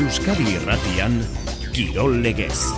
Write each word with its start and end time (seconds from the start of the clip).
Euskadi 0.00 0.54
Irratian 0.54 1.18
Kirol 1.74 2.22
Legez. 2.22 2.72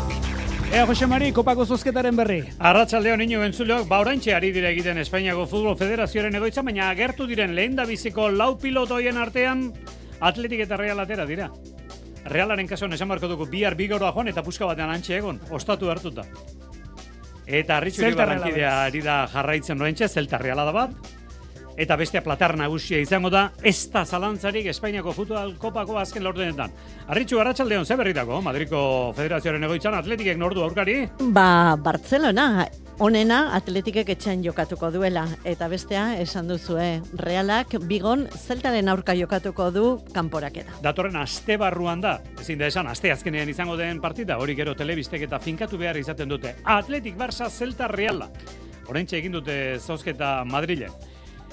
Ea 0.75 0.83
Jose 0.89 1.07
Mari, 1.07 1.29
kopako 1.31 1.63
zozketaren 1.77 2.17
berri. 2.19 2.41
Arratxaldeon 2.59 3.23
ino 3.23 3.45
entzuleok, 3.47 3.85
baurantxe 3.87 4.33
ari 4.35 4.51
dire 4.51 4.73
egiten 4.73 4.99
Espainiako 4.99 5.45
Futbol 5.47 5.77
Federazioaren 5.79 6.35
egoitza, 6.35 6.65
baina 6.67 6.89
agertu 6.91 7.29
diren 7.31 7.55
lehen 7.55 7.77
da 7.79 7.85
biziko 7.87 8.27
lau 8.33 8.57
pilotoien 8.59 9.21
artean, 9.23 9.69
atletik 10.19 10.65
eta 10.65 10.81
real 10.81 10.99
atera 11.05 11.29
dira. 11.29 11.47
Realaren 12.33 12.67
kasuan 12.67 12.99
esan 12.99 13.13
barko 13.15 13.31
dugu 13.31 13.47
bihar 13.53 13.79
bigoroa 13.79 14.11
joan 14.17 14.33
eta 14.33 14.43
puska 14.43 14.67
batean 14.67 14.91
antxe 14.91 15.15
egon, 15.21 15.39
ostatu 15.51 15.95
hartuta. 15.95 16.27
Eta 17.47 17.77
arritxu 17.77 18.03
Zelta 18.03 18.25
barrankidea 18.25 18.75
ari 18.89 19.05
da 19.07 19.29
jarraitzen 19.31 19.79
noentxe, 19.79 20.09
zelta 20.09 20.43
reala 20.43 20.67
da 20.67 20.75
bat, 20.75 21.13
eta 21.77 21.97
bestea 21.97 22.23
platar 22.23 22.57
nagusia 22.59 22.99
izango 23.01 23.31
da, 23.31 23.51
ez 23.63 23.91
da 23.93 24.05
zalantzarik 24.05 24.67
Espainiako 24.73 25.13
futbol 25.17 25.55
kopako 25.59 25.99
azken 25.99 26.25
laurdenetan. 26.25 26.73
Arritxu, 27.09 27.41
arratsaldeon 27.41 27.87
ze 27.87 27.97
berritako, 27.97 28.41
Madriko 28.43 28.81
Federazioaren 29.17 29.65
egoitzan 29.65 29.95
atletikek 29.95 30.39
nordu 30.39 30.63
aurkari, 30.63 31.09
Ba, 31.33 31.77
Bartzelona, 31.81 32.67
onena 33.03 33.55
atletikek 33.57 34.13
etxean 34.15 34.43
jokatuko 34.45 34.91
duela. 34.95 35.25
Eta 35.49 35.69
bestea, 35.69 36.19
esan 36.21 36.49
duzue, 36.49 37.01
realak 37.19 37.77
bigon 37.89 38.27
zeltaren 38.37 38.89
aurka 38.89 39.15
jokatuko 39.19 39.71
du 39.71 39.87
kanporaketa. 40.15 40.79
datorren 40.83 41.17
aste 41.17 41.57
barruan 41.57 42.01
da, 42.01 42.19
ezin 42.41 42.59
da 42.59 42.67
esan, 42.67 42.87
aste 42.87 43.13
azkenean 43.13 43.49
izango 43.49 43.77
den 43.77 44.01
partida, 44.01 44.39
hori 44.39 44.55
gero 44.55 44.75
telebistek 44.75 45.23
eta 45.23 45.39
finkatu 45.39 45.79
behar 45.79 45.97
izaten 45.97 46.29
dute. 46.29 46.55
Atletik 46.65 47.17
Barça 47.17 47.51
Celta 47.51 47.89
Reala. 47.89 48.29
Horentxe 48.89 49.17
egin 49.19 49.33
dute 49.33 49.79
zozketa 49.79 50.45
Madrilen. 50.45 50.91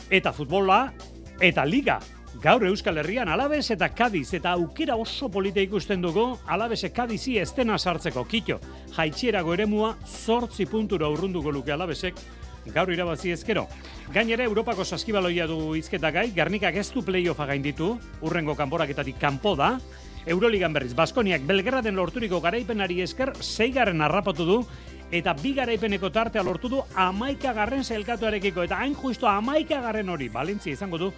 Eta 0.09 0.33
futbola, 0.33 0.91
eta 1.39 1.65
liga. 1.65 1.99
Gaur 2.41 2.63
Euskal 2.65 2.97
Herrian 2.97 3.29
Alabez 3.29 3.69
eta 3.73 3.89
Kadiz 3.93 4.33
eta 4.33 4.55
aukera 4.55 4.95
oso 4.97 5.29
polita 5.29 5.61
ikusten 5.61 6.01
dugu 6.01 6.37
Alabeze 6.47 6.89
Kadizi 6.93 7.37
estena 7.37 7.77
sartzeko 7.77 8.23
kito. 8.25 8.59
Jaitxierako 8.95 9.53
eremua 9.53 9.95
zortzi 10.05 10.65
puntura 10.65 11.09
urrunduko 11.09 11.51
luke 11.51 11.73
Alabezek 11.73 12.17
gaur 12.73 12.91
irabazi 12.93 13.31
ezkero. 13.33 13.67
Gainera 14.13 14.45
Europako 14.45 14.85
saskibaloia 14.85 15.47
du 15.47 15.75
izketa 15.77 16.11
gai, 16.11 16.29
Gernikak 16.33 16.75
ez 16.75 16.89
du 16.93 17.03
playoffa 17.05 17.45
gainditu, 17.49 17.95
urrengo 18.21 18.55
kanporaketatik 18.55 19.19
kanpo 19.19 19.55
da, 19.55 19.75
Euroligan 20.29 20.73
berriz, 20.73 20.93
Baskoniak 20.93 21.45
Belgraden 21.47 21.95
lorturiko 21.97 22.41
garaipenari 22.41 23.01
esker, 23.01 23.33
zeigarren 23.41 24.01
harrapatu 24.01 24.45
du, 24.45 24.57
eta 25.11 25.33
bi 25.33 25.53
garaipeneko 25.57 26.09
tartea 26.13 26.43
lortu 26.43 26.69
du 26.69 26.81
amaikagarren 26.95 27.83
zelkatuarekiko, 27.83 28.63
eta 28.63 28.77
hain 28.83 28.95
justu 28.95 29.27
amaikagarren 29.27 30.09
hori, 30.09 30.29
Valentzia 30.29 30.73
izango 30.73 30.97
du, 31.01 31.11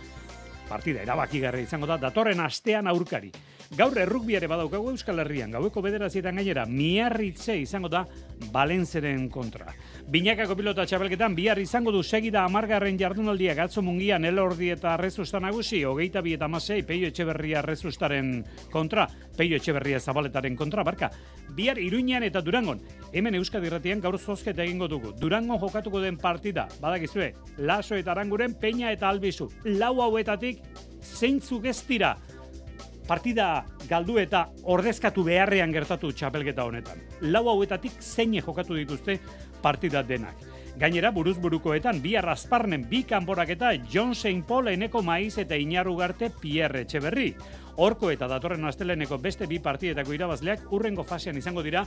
partida 0.69 1.03
erabakigarria 1.03 1.67
izango 1.67 1.89
da 1.89 1.97
datorren 1.99 2.39
astean 2.39 2.87
aurkari. 2.87 3.31
Gaur 3.71 3.95
errukbiare 3.95 4.49
badaukagu 4.51 4.89
Euskal 4.91 5.21
Herrian, 5.23 5.53
gaueko 5.55 5.79
bederazietan 5.79 6.35
gainera, 6.35 6.65
miarritze 6.67 7.53
izango 7.55 7.87
da 7.87 8.01
Balentzeren 8.51 9.29
kontra. 9.31 9.71
Binakako 10.11 10.57
pilota 10.59 10.83
txabelketan, 10.83 11.37
bihar 11.37 11.61
izango 11.61 11.93
du 11.95 12.01
segida 12.03 12.41
amargarren 12.43 12.97
jardunaldiak 12.99 13.61
atzo 13.63 13.79
mungian 13.81 14.27
elordi 14.27 14.73
eta 14.73 14.89
arrezusta 14.97 15.39
nagusi, 15.39 15.85
hogeita 15.87 16.19
bi 16.19 16.33
eta 16.35 16.49
amasei, 16.51 16.81
peio 16.83 17.07
etxeberria 17.07 17.61
arrezustaren 17.61 18.33
kontra, 18.73 19.05
peio 19.37 19.55
etxeberria 19.55 20.03
zabaletaren 20.03 20.59
kontra, 20.59 20.83
barka. 20.83 21.07
Bihar 21.55 21.79
iruinean 21.79 22.27
eta 22.27 22.43
durangon, 22.43 22.83
hemen 23.13 23.39
Euskadi 23.39 23.71
Irratian 23.71 24.03
gaur 24.03 24.19
zozketa 24.19 24.65
egingo 24.67 24.91
dugu. 24.91 25.13
Durangon 25.15 25.63
jokatuko 25.63 26.03
den 26.03 26.19
partida, 26.19 26.67
badakizue, 26.83 27.31
laso 27.63 27.95
eta 27.95 28.11
aranguren, 28.11 28.59
peña 28.59 28.91
eta 28.91 29.07
albizu. 29.07 29.47
Lau 29.63 29.95
hauetatik, 30.03 30.59
zeintzuk 30.99 31.71
ez 31.71 31.79
dira, 31.87 32.17
partida 33.11 33.65
galdu 33.89 34.15
eta 34.21 34.45
ordezkatu 34.71 35.25
beharrean 35.27 35.73
gertatu 35.75 36.13
txapelketa 36.15 36.63
honetan. 36.63 37.01
Lau 37.33 37.43
hauetatik 37.51 37.97
zeine 37.99 38.39
jokatu 38.39 38.77
dituzte 38.77 39.17
partida 39.61 39.99
denak. 40.07 40.45
Gainera, 40.79 41.11
buruz 41.11 41.35
burukoetan, 41.43 41.99
bi 41.99 42.15
arrasparnen 42.15 42.85
bi 42.87 43.01
kanporaketa 43.03 43.73
John 43.91 44.15
St. 44.15 44.45
Paul 44.47 44.71
eneko 44.71 45.01
maiz 45.03 45.35
eta 45.43 45.59
inarugarte 45.59 46.31
Pierre 46.39 46.85
Etxeberri. 46.85 47.33
Horko 47.83 48.13
eta 48.15 48.31
datorren 48.31 48.63
asteleneko 48.69 49.19
beste 49.19 49.47
bi 49.47 49.59
partidetako 49.59 50.15
irabazleak 50.15 50.71
urrengo 50.71 51.03
fasean 51.03 51.35
izango 51.35 51.67
dira 51.67 51.83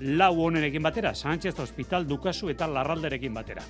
lau 0.00 0.32
honenekin 0.46 0.82
batera, 0.88 1.12
Sánchez 1.14 1.58
Hospital 1.60 2.08
Dukasu 2.08 2.48
eta 2.48 2.68
Larralderekin 2.68 3.36
batera. 3.36 3.64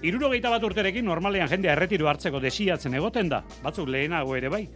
Irurogeita 0.00 0.56
bat 0.56 0.64
urterekin 0.64 1.04
normalean 1.04 1.52
jendea 1.52 1.76
erretiro 1.76 2.08
hartzeko 2.08 2.40
desiatzen 2.40 2.96
egoten 2.96 3.28
da, 3.28 3.44
batzuk 3.60 3.92
lehenago 3.92 4.36
ere 4.36 4.48
bai, 4.48 4.66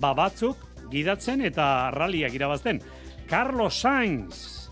ba 0.00 0.16
batzuk 0.16 0.71
gidatzen 0.92 1.42
eta 1.48 1.90
ralliak 1.94 2.34
irabazten. 2.36 2.80
Carlos 3.28 3.74
Sainz, 3.80 4.70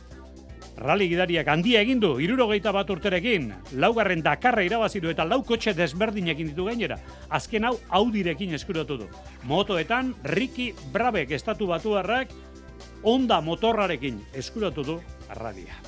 rally 0.81 1.09
gidariak 1.11 1.49
handia 1.49 1.81
egin 1.85 2.01
du, 2.01 2.15
irurogeita 2.21 2.73
bat 2.73 2.91
urterekin, 2.93 3.51
laugarren 3.81 4.23
Dakarra 4.25 4.65
irabazi 4.65 5.01
du 5.01 5.11
eta 5.13 5.25
lau 5.29 5.43
kotxe 5.47 5.75
desberdinekin 5.77 6.53
ditu 6.53 6.67
gainera. 6.69 6.99
Azken 7.29 7.69
hau 7.69 7.77
Audirekin 8.01 8.55
eskuratu 8.57 9.01
du. 9.03 9.09
Motoetan, 9.49 10.15
Ricky 10.25 10.73
Brabek 10.93 11.33
estatu 11.37 11.69
batuarrak, 11.71 12.33
Honda 13.03 13.41
motorrarekin 13.41 14.21
eskuratu 14.37 14.85
du 14.85 15.01
arradia. 15.33 15.81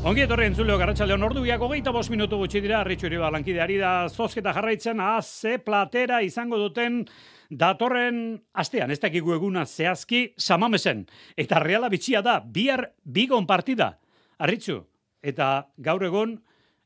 Ongi 0.00 0.22
etorri 0.24 0.46
entzuleo 0.48 0.78
garratxaldeon 0.80 1.24
ordu 1.26 1.42
biako 1.44 1.66
geita 1.74 1.92
bos 1.92 2.06
minutu 2.08 2.38
gutxi 2.40 2.62
dira, 2.64 2.80
Ritxu 2.84 3.10
Iriba 3.10 3.28
lankideari 3.32 3.76
da 3.76 4.08
zozketa 4.08 4.54
jarraitzen, 4.56 5.00
AC 5.00 5.58
platera 5.64 6.22
izango 6.24 6.56
duten 6.56 7.02
datorren 7.50 8.40
astean, 8.54 8.90
ez 8.90 9.00
dakigu 9.02 9.34
eguna 9.34 9.66
zehazki, 9.66 10.30
samamesen. 10.38 11.04
Eta 11.36 11.58
reala 11.60 11.90
bitxia 11.90 12.22
da, 12.22 12.38
bihar 12.40 12.86
bigon 13.04 13.46
partida. 13.46 13.96
Arritxu, 14.38 14.78
eta 15.22 15.68
gaur 15.76 16.04
egon, 16.06 16.38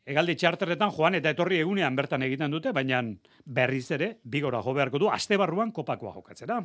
egaldi 0.09 0.37
txarterretan 0.41 0.93
joan 0.97 1.15
eta 1.21 1.33
etorri 1.33 1.61
egunean 1.63 1.97
bertan 1.97 2.25
egiten 2.27 2.53
dute, 2.53 2.73
baina 2.73 3.03
berriz 3.45 3.87
ere, 3.95 4.17
bigora 4.25 4.63
jo 4.65 4.75
beharko 4.75 5.01
du, 5.01 5.09
aste 5.13 5.39
barruan 5.41 5.73
kopakoa 5.73 6.15
jokatzera. 6.17 6.63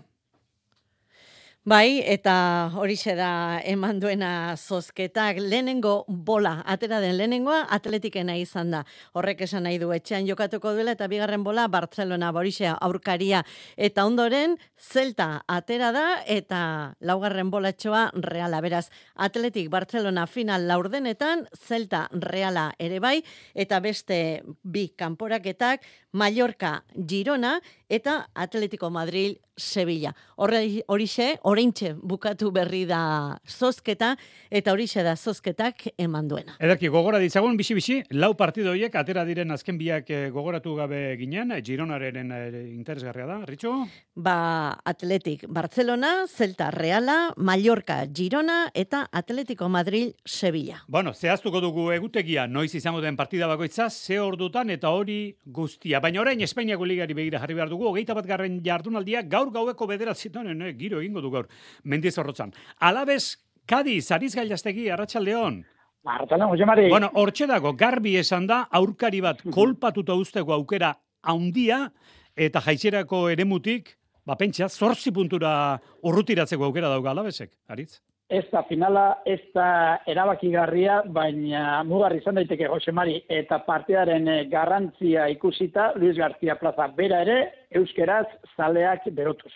Bai, 1.67 1.99
eta 2.07 2.71
horixe 2.79 3.17
da 3.19 3.59
eman 3.67 3.97
duena 3.99 4.55
zozketak 4.55 5.41
lehenengo 5.43 6.05
bola, 6.07 6.63
atera 6.65 7.01
den 7.03 7.17
lehenengoa 7.17 7.65
atletikena 7.75 8.37
izan 8.39 8.71
da. 8.71 8.85
Horrek 9.11 9.41
esan 9.43 9.67
nahi 9.67 9.77
du 9.77 9.91
etxean 9.91 10.25
jokatuko 10.25 10.71
duela 10.71 10.95
eta 10.95 11.09
bigarren 11.11 11.43
bola 11.43 11.67
Bartzelona 11.67 12.31
horixe 12.31 12.71
aurkaria. 12.71 13.43
Eta 13.75 14.05
ondoren, 14.07 14.55
Zelta 14.79 15.43
atera 15.51 15.91
da 15.91 16.05
eta 16.25 16.95
laugarren 17.01 17.51
bolatxoa 17.51 18.05
reala. 18.23 18.61
Beraz, 18.63 18.87
atletik 19.15 19.67
Bartzelona 19.69 20.27
final 20.27 20.65
laurdenetan, 20.65 21.43
Zelta 21.53 22.07
reala 22.13 22.69
ere 22.79 23.01
bai, 23.03 23.19
eta 23.53 23.81
beste 23.83 24.45
bi 24.63 24.87
kanporaketak, 24.95 25.83
Mallorca 26.13 26.85
Girona 26.95 27.59
eta 27.89 28.29
Atletico 28.33 28.89
Madrid 28.89 29.37
Sevilla. 29.59 30.13
Horre 30.37 30.61
horixe, 30.87 31.33
oraintxe 31.43 31.91
bukatu 31.99 32.49
berri 32.55 32.85
da 32.87 33.37
zozketa 33.45 34.13
eta 34.49 34.71
horixe 34.71 35.03
da 35.03 35.15
zozketak 35.17 35.89
eman 35.99 36.29
duena. 36.31 36.55
Edaki, 36.63 36.87
gogora 36.87 37.19
ditzagun, 37.19 37.57
bisi-bisi, 37.59 37.99
lau 38.15 38.31
partido 38.39 38.71
horiek 38.71 38.95
atera 38.95 39.25
diren 39.27 39.51
azken 39.51 39.77
biak 39.77 40.09
eh, 40.15 40.29
gogoratu 40.31 40.75
gabe 40.77 41.01
ginen, 41.19 41.51
Gironaren 41.65 42.31
eh, 42.31 42.63
interesgarria 42.71 43.27
da, 43.27 43.39
Ritxo? 43.49 43.73
Ba, 44.15 44.79
Atletik 44.85 45.45
Barcelona, 45.49 46.25
Celta 46.27 46.69
Reala, 46.71 47.33
Mallorca 47.35 47.99
Girona 48.07 48.69
eta 48.73 49.07
Atletico 49.11 49.67
Madrid 49.69 50.13
Sevilla. 50.25 50.83
Bueno, 50.87 51.13
zehaztuko 51.13 51.59
dugu 51.59 51.89
egutegia, 51.91 52.47
noiz 52.47 52.71
izango 52.75 53.01
den 53.01 53.17
partida 53.19 53.47
bakoitza, 53.47 53.89
ze 53.89 54.19
ordutan 54.19 54.69
eta 54.69 54.93
hori 54.95 55.35
guztia. 55.45 55.99
Baina 55.99 56.21
orain 56.21 56.41
Espainiako 56.41 56.87
ligari 56.87 57.17
begira 57.17 57.39
jarri 57.43 57.57
behar 57.57 57.69
dugu, 57.69 57.78
hogeita 57.87 58.13
bat 58.13 58.27
garren 58.27 58.59
jardunaldia, 58.63 59.21
gaur 59.23 59.51
gaueko 59.51 59.87
bederatzitan, 59.87 60.49
eh, 60.61 60.73
giro 60.73 60.99
egingo 60.99 61.21
du 61.21 61.31
gaur, 61.31 61.47
mendiz 61.83 62.17
horrotzan. 62.17 62.53
Alabez, 62.79 63.37
Kadiz, 63.65 64.11
Ariz 64.11 64.35
Gailastegi, 64.35 64.89
Arratxaldeon. 64.89 65.63
Arratxaldeon, 66.05 66.49
Jose 66.49 66.65
Mari. 66.65 66.89
Bueno, 66.89 67.11
hortxe 67.13 67.47
dago, 67.47 67.73
garbi 67.73 68.15
esan 68.17 68.47
da, 68.47 68.67
aurkari 68.71 69.21
bat 69.21 69.41
kolpatuta 69.51 70.15
usteko 70.15 70.53
aukera 70.53 70.95
haundia, 71.21 71.91
eta 72.35 72.61
jaitxerako 72.61 73.29
eremutik, 73.29 73.97
ba, 74.25 74.35
pentsa, 74.35 74.69
zortzi 74.69 75.11
puntura 75.11 75.79
urrutiratzeko 76.03 76.65
aukera 76.65 76.89
dauka 76.89 77.11
alabezek, 77.11 77.51
Aritz? 77.67 77.99
Ez 78.29 78.43
da 78.51 78.61
finala, 78.69 79.23
ez 79.25 79.39
da 79.55 80.03
erabakigarria, 80.05 80.99
baina 81.09 81.81
mugarri 81.83 82.19
izan 82.21 82.37
daiteke 82.37 82.67
Jose 82.69 82.93
Mari 82.93 83.15
eta 83.25 83.57
partidaren 83.65 84.27
eh, 84.29 84.43
garrantzia 84.51 85.25
ikusita 85.33 85.93
Luis 85.95 86.13
García 86.17 86.59
Plaza 86.59 86.85
bera 86.93 87.23
ere 87.25 87.39
euskeraz 87.81 88.27
zaleak 88.55 89.09
berotuz. 89.17 89.53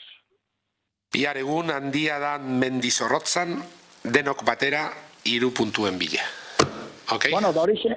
Bihar 1.13 1.37
egun 1.37 1.69
handia 1.69 2.17
da 2.17 2.39
mendizorrotzan, 2.41 3.59
denok 4.09 4.41
batera 4.47 4.87
hiru 5.29 5.51
puntuen 5.53 6.01
bila. 6.01 6.25
Okay? 7.13 7.29
Bueno, 7.29 7.53
da 7.53 7.61
horixe, 7.61 7.93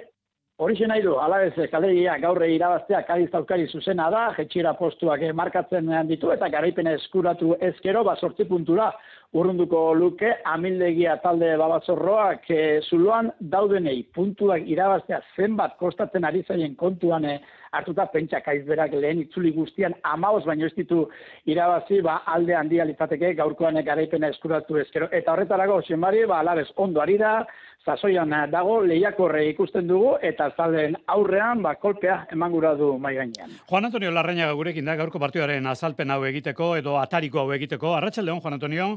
horixe 0.64 0.86
nahi 0.88 1.02
du, 1.04 1.12
alabezek 1.20 1.74
alegia 1.76 2.14
gaurre 2.22 2.46
irabaztea 2.54 3.02
kadiz 3.08 3.28
aukari 3.36 3.66
zuzena 3.68 4.06
da, 4.12 4.22
jetxira 4.38 4.72
postuak 4.78 5.20
eh, 5.26 5.32
markatzen 5.36 5.90
ditu 6.08 6.32
eta 6.32 6.48
garaipena 6.54 6.94
eskuratu 6.96 7.56
ezkero, 7.68 8.04
ba 8.08 8.14
sortzi 8.16 8.46
puntura 8.48 8.88
urrunduko 9.36 9.80
luke, 9.94 10.30
amildegia 10.48 11.16
talde 11.20 11.50
babazorroak 11.60 12.48
e, 12.48 12.62
zuloan 12.88 13.28
daudenei 13.52 13.98
puntuak 14.16 14.64
irabaztea 14.70 15.20
zenbat 15.36 15.76
kostatzen 15.80 16.24
ari 16.24 16.42
zaien 16.48 16.76
kontuan 16.80 17.26
e, 17.28 17.36
hartuta 17.76 18.06
pentsa 18.12 18.40
kaizberak 18.40 18.94
lehen 18.96 19.20
itzuli 19.26 19.52
guztian 19.52 19.96
amaos 20.08 20.44
baino 20.46 20.70
ez 20.70 20.72
ditu 20.76 21.02
irabazi 21.52 22.00
ba, 22.06 22.22
alde 22.32 22.56
handia 22.56 22.86
litzateke 22.88 23.34
gaurkoan 23.36 23.82
garaipena 23.84 24.32
eskuratu 24.32 24.80
ezkero. 24.80 25.10
Eta 25.12 25.34
horretarako, 25.34 25.82
zenbari, 25.82 26.24
ba, 26.24 26.40
alabez, 26.40 26.70
ondo 26.76 27.02
ari 27.04 27.18
da, 27.20 27.42
zazoian 27.86 28.34
dago, 28.50 28.80
lehiakorre 28.82 29.46
ikusten 29.52 29.86
dugu, 29.88 30.16
eta 30.22 30.50
zalen 30.56 30.96
aurrean, 31.06 31.62
ba, 31.62 31.76
kolpea 31.80 32.24
eman 32.34 32.52
gura 32.52 32.74
du 32.74 32.96
mai 32.98 33.14
gainean. 33.14 33.52
Juan 33.70 33.84
Antonio 33.88 34.10
Larrañaga 34.10 34.52
gurekin 34.58 34.84
da, 34.84 34.96
gaurko 34.98 35.22
partioaren 35.22 35.66
azalpen 35.66 36.10
hau 36.10 36.24
egiteko, 36.24 36.74
edo 36.76 36.98
atariko 37.00 37.44
hau 37.44 37.52
egiteko. 37.56 37.94
Arratxaldeon, 37.96 38.42
Juan 38.42 38.58
Antonio? 38.58 38.96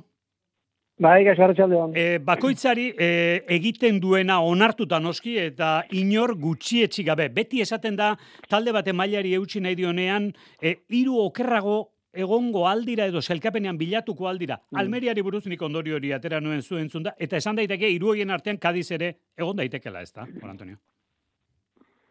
Bai, 1.00 1.24
gaixo 1.24 1.46
arratsaldeon. 1.46 1.94
E, 1.96 2.18
bakoitzari 2.20 2.90
e, 2.92 3.08
egiten 3.56 4.02
duena 4.04 4.42
onartuta 4.44 4.98
noski 5.00 5.38
eta 5.40 5.86
inor 5.96 6.34
gutxietsi 6.42 7.06
gabe. 7.08 7.30
Beti 7.32 7.62
esaten 7.64 7.96
da 7.96 8.10
talde 8.52 8.74
bate 8.76 8.92
mailari 8.92 9.32
eutsi 9.38 9.64
nahi 9.64 9.78
dionean 9.80 10.28
e, 10.60 10.76
hiru 10.92 11.16
okerrago 11.24 11.78
egongo 12.14 12.68
aldira 12.68 13.06
edo 13.06 13.22
selkapenean 13.22 13.78
bilatuko 13.78 14.28
aldira. 14.28 14.60
Mm. 14.72 14.80
Almeriari 14.82 15.22
buruz 15.22 15.46
nik 15.48 15.62
ondorio 15.62 15.96
hori 15.96 16.14
atera 16.14 16.40
nuen 16.42 16.62
zuen 16.62 16.90
zunda, 16.90 17.14
eta 17.18 17.38
esan 17.38 17.56
daiteke 17.56 17.90
hiru 17.90 18.14
artean 18.32 18.58
kadiz 18.58 18.92
ere 18.92 19.16
egon 19.38 19.58
daitekela 19.58 20.02
ez 20.02 20.12
da, 20.12 20.26
Juan 20.26 20.52
Antonio? 20.52 20.78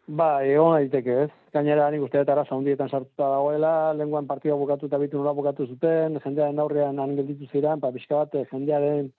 Ba, 0.07 0.43
egon 0.43 0.73
daiteke 0.73 1.23
ez. 1.23 1.31
Gainera, 1.53 1.89
nik 1.91 2.01
uste 2.01 2.17
dut 2.17 2.29
arazo 2.29 2.55
hundietan 2.55 2.89
sartuta 2.89 3.27
dagoela, 3.29 3.93
lenguan 3.93 4.25
partida 4.27 4.55
bukatu 4.55 4.87
eta 4.87 4.97
bitu 4.97 5.17
nola 5.17 5.33
bukatu 5.33 5.67
zuten, 5.67 6.19
jendearen 6.23 6.59
aurrean 6.59 6.99
han 6.99 7.15
gelditu 7.15 7.45
ziren, 7.51 7.79
pa, 7.79 7.91
pixka 7.91 8.23
bat, 8.23 8.33
jendearen 8.51 9.11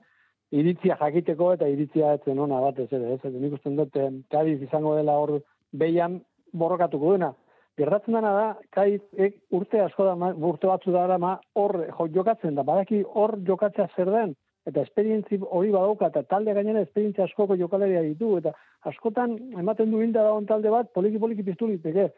iritzia 0.51 0.97
jakiteko 0.99 1.53
eta 1.55 1.69
iritzia 1.71 2.15
etzen 2.19 2.39
ona 2.39 2.59
bat 2.61 2.79
ez 2.83 2.89
ere, 2.91 3.15
ez. 3.15 3.33
Nik 3.33 3.55
uste 3.59 3.71
dut, 3.71 4.01
kadiz 4.31 4.59
izango 4.67 4.97
dela 4.97 5.15
hor 5.19 5.37
behian 5.71 6.21
borrokatuko 6.53 7.13
duena. 7.15 7.33
Gerratzen 7.81 8.17
dena 8.17 8.31
da, 8.37 8.47
kadiz 8.77 9.01
ek, 9.17 9.41
urte 9.57 9.81
asko 9.81 10.05
da, 10.05 10.15
urte 10.51 10.69
batzu 10.69 10.93
da, 10.93 11.37
hor 11.57 11.81
jokatzen 12.13 12.55
da, 12.59 12.65
badaki 12.67 13.03
hor 13.15 13.39
jokatzea 13.47 13.89
zer 13.97 14.11
den, 14.13 14.35
eta 14.69 14.83
esperientzi 14.85 15.39
hori 15.41 15.71
badauka, 15.73 16.11
eta 16.11 16.23
talde 16.29 16.55
gainera 16.57 16.83
esperientzia 16.85 17.25
askoko 17.25 17.57
jokaleria 17.57 18.03
ditu, 18.05 18.35
eta 18.39 18.53
askotan 18.91 19.37
ematen 19.59 19.91
du 19.91 20.03
da 20.13 20.33
on 20.33 20.47
talde 20.47 20.71
bat, 20.71 20.93
poliki-poliki 20.95 21.47
piztu 21.47 21.71
liteke. 21.71 22.11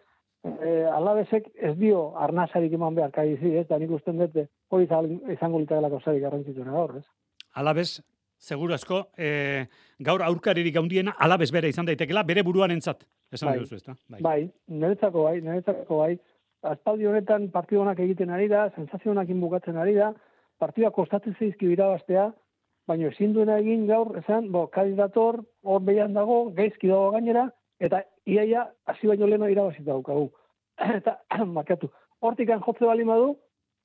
E, 0.42 0.70
alabezek 0.90 1.52
ez 1.54 1.76
dio 1.78 2.16
arnasarik 2.18 2.72
eman 2.74 2.96
behar 2.98 3.12
kaizi, 3.14 3.54
ez, 3.60 3.66
da 3.68 3.78
nik 3.78 3.92
usten 3.94 4.18
dut, 4.18 4.40
hori 4.70 4.88
izango 5.30 5.60
litagelako 5.62 6.00
zarik 6.04 6.24
garrantzituna 6.24 6.72
gaur, 6.72 6.96
ez? 6.98 7.06
Alabez, 7.54 8.00
seguru 8.42 8.74
asko, 8.74 9.04
e, 9.16 9.66
gaur 10.02 10.22
aurkaririk 10.26 10.74
gaundiena, 10.74 11.14
alabez 11.18 11.50
bere 11.54 11.70
izan 11.70 11.86
daitekela, 11.86 12.24
bere 12.26 12.42
buruan 12.42 12.74
entzat. 12.74 13.06
Esan 13.32 13.52
bai, 13.52 13.58
duzu, 13.62 13.78
ez 13.78 13.84
da? 13.86 13.94
Bai, 14.10 14.20
bai 14.26 14.38
niretzako 14.82 15.28
bai, 15.28 15.36
niretzako 15.46 16.00
bai. 16.02 16.16
Azpaldi 16.72 17.06
honetan 17.10 17.48
partidonak 17.54 18.02
egiten 18.02 18.30
ari 18.34 18.48
da, 18.50 18.66
sensazionak 18.76 19.30
inbukatzen 19.30 19.78
ari 19.78 19.94
da, 19.98 20.12
partida 20.62 20.90
kostatzen 20.94 21.38
zeizki 21.38 21.70
irabaztea, 21.74 22.28
baina 22.90 23.08
ezin 23.12 23.34
duena 23.34 23.60
egin 23.62 23.86
gaur, 23.86 24.10
esan, 24.18 24.50
bo, 24.54 24.66
kadiz 24.74 24.96
dator, 24.98 25.40
hor 25.62 25.82
behian 25.86 26.14
dago, 26.18 26.44
gaizki 26.58 26.90
dago 26.90 27.12
gainera, 27.14 27.46
eta 27.82 28.02
iaia, 28.26 28.66
hasi 28.90 29.10
baino 29.10 29.30
leheno 29.30 29.50
irabazit 29.50 29.86
daukagu. 29.86 30.28
eta, 30.98 31.18
markatu, 31.56 31.90
hortik 32.20 32.50
jotze 32.66 32.90
bali 32.90 33.06
madu, 33.06 33.36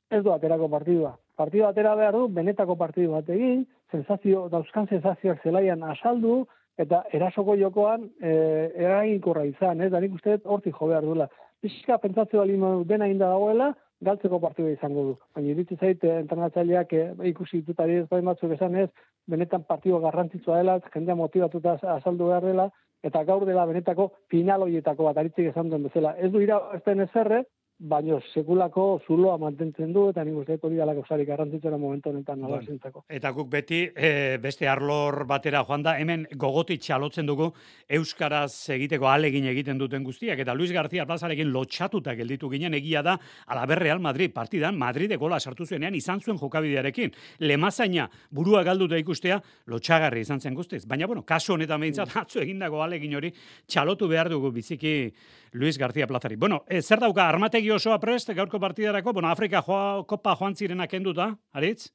ez 0.10 0.24
du 0.25 0.33
aterako 0.33 0.69
partidua. 0.74 1.15
Partidua 1.38 1.69
atera 1.69 1.95
behar 1.95 2.16
du, 2.18 2.28
benetako 2.34 2.75
partidu 2.75 3.12
bat 3.13 3.28
egin, 3.30 3.66
sensazio, 3.92 4.48
dauzkan 4.50 4.88
sensazioak 4.89 5.44
zelaian 5.45 5.84
asaldu, 5.86 6.45
eta 6.78 7.04
erasoko 7.13 7.56
jokoan 7.57 8.07
e, 8.22 8.31
eraginkorra 8.75 9.45
izan, 9.45 9.81
ez 9.81 9.92
da 9.94 10.01
nik 10.01 10.16
uste 10.18 10.39
hortik 10.45 10.75
jo 10.80 10.89
behar 10.89 11.06
duela. 11.06 11.30
Bizka 11.62 11.98
pentsatze 12.01 12.38
bali 12.38 12.57
dena 12.89 13.07
inda 13.10 13.30
dagoela, 13.30 13.72
galtzeko 14.01 14.39
partida 14.39 14.69
izango 14.69 15.04
du. 15.10 15.13
Baina 15.36 15.54
iritsi 15.54 15.78
zait 15.78 16.04
eh, 16.06 16.18
entrenatzaileak 16.22 16.94
eh, 16.94 17.06
ikusi 17.31 17.62
dut 17.66 17.80
ari 17.81 18.01
ez 18.01 18.07
batzuk 18.10 18.54
esan 18.54 18.75
ez, 18.75 18.89
benetan 19.28 19.63
partido 19.63 20.00
garrantzitsua 20.00 20.57
dela, 20.62 20.80
jendea 20.94 21.16
motivatuta 21.16 21.78
azaldu 21.98 22.28
behar 22.28 22.45
dela, 22.45 22.69
eta 23.04 23.24
gaur 23.24 23.45
dela 23.45 23.66
benetako 23.66 24.12
final 24.30 24.66
hoietako 24.66 25.10
bat 25.10 25.18
aritzik 25.18 25.50
esan 25.51 25.69
duen 25.69 25.84
bezala. 25.84 26.16
Ez 26.18 26.31
du 26.31 26.42
ira 26.42 26.60
ez 26.74 26.81
ezerre, 26.88 27.44
baino 27.79 28.18
sekulako 28.33 29.01
zuloa 29.06 29.35
mantentzen 29.38 29.91
du 29.94 30.07
eta 30.09 30.24
nik 30.25 30.39
uste 30.41 30.57
hori 30.65 30.79
dalako 30.79 31.03
sari 31.07 31.25
garrantzitsena 31.25 31.77
momentu 31.77 32.09
honetan 32.09 32.39
nola 32.41 32.57
bueno, 32.57 33.03
Eta 33.07 33.31
guk 33.31 33.50
beti 33.50 33.83
e, 33.95 34.38
beste 34.41 34.68
arlor 34.68 35.25
batera 35.29 35.63
joan 35.63 35.83
da, 35.83 35.94
hemen 36.00 36.25
gogoti 36.33 36.79
txalotzen 36.81 37.27
dugu 37.27 37.51
euskaraz 38.00 38.69
egiteko 38.74 39.07
alegin 39.07 39.45
egiten 39.45 39.77
duten 39.77 40.03
guztiak 40.03 40.39
eta 40.39 40.56
Luis 40.56 40.71
García 40.71 41.06
Plazarekin 41.06 41.51
lotxatuta 41.53 42.15
gelditu 42.15 42.50
ginen 42.50 42.74
egia 42.74 43.03
da 43.03 43.18
ala 43.45 43.65
Real 43.75 44.00
Madrid 44.00 44.33
partidan 44.33 44.77
Madrid 44.77 45.13
gola 45.18 45.39
sartu 45.39 45.65
zuenean 45.65 45.94
izan 45.95 46.19
zuen 46.19 46.38
jokabidearekin. 46.38 47.12
Lemazaina 47.39 48.09
burua 48.31 48.63
galduta 48.63 48.97
ikustea 48.97 49.39
lotxagarri 49.68 50.21
izan 50.21 50.41
zen 50.41 50.56
guztiz. 50.56 50.85
Baina 50.88 51.06
bueno, 51.06 51.24
kasu 51.24 51.53
honetan 51.53 51.81
behintzat 51.81 52.09
mm. 52.09 52.21
atzu 52.21 52.41
egindako 52.41 52.81
alegin 52.81 53.15
hori 53.15 53.31
txalotu 53.68 54.07
behar 54.07 54.29
dugu 54.29 54.51
biziki 54.51 55.13
Luis 55.53 55.77
García 55.77 56.07
Plazari. 56.07 56.35
Bueno, 56.35 56.63
e, 56.68 56.81
zer 56.81 57.00
dauka 57.00 57.27
armategi 57.27 57.67
osoa 57.72 58.00
prest 58.00 58.34
gaurko 58.34 58.60
partidarako? 58.60 59.14
Bueno, 59.14 59.30
Afrika 59.30 59.62
joa, 59.62 60.04
kopa 60.08 60.36
joan 60.40 60.56
zirenak 60.56 60.92
kenduta, 60.92 61.31
aritz? 61.54 61.92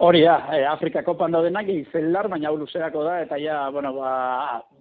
Hori 0.00 0.22
da, 0.24 0.38
e, 0.56 0.62
Afrika 0.64 1.02
kopan 1.04 1.34
daudenak 1.34 1.66
izelar, 1.68 2.24
baina 2.32 2.48
hau 2.48 2.54
luzerako 2.56 3.02
da, 3.04 3.18
eta 3.20 3.36
ja, 3.36 3.56
bueno, 3.68 3.90
ba, 3.98 4.12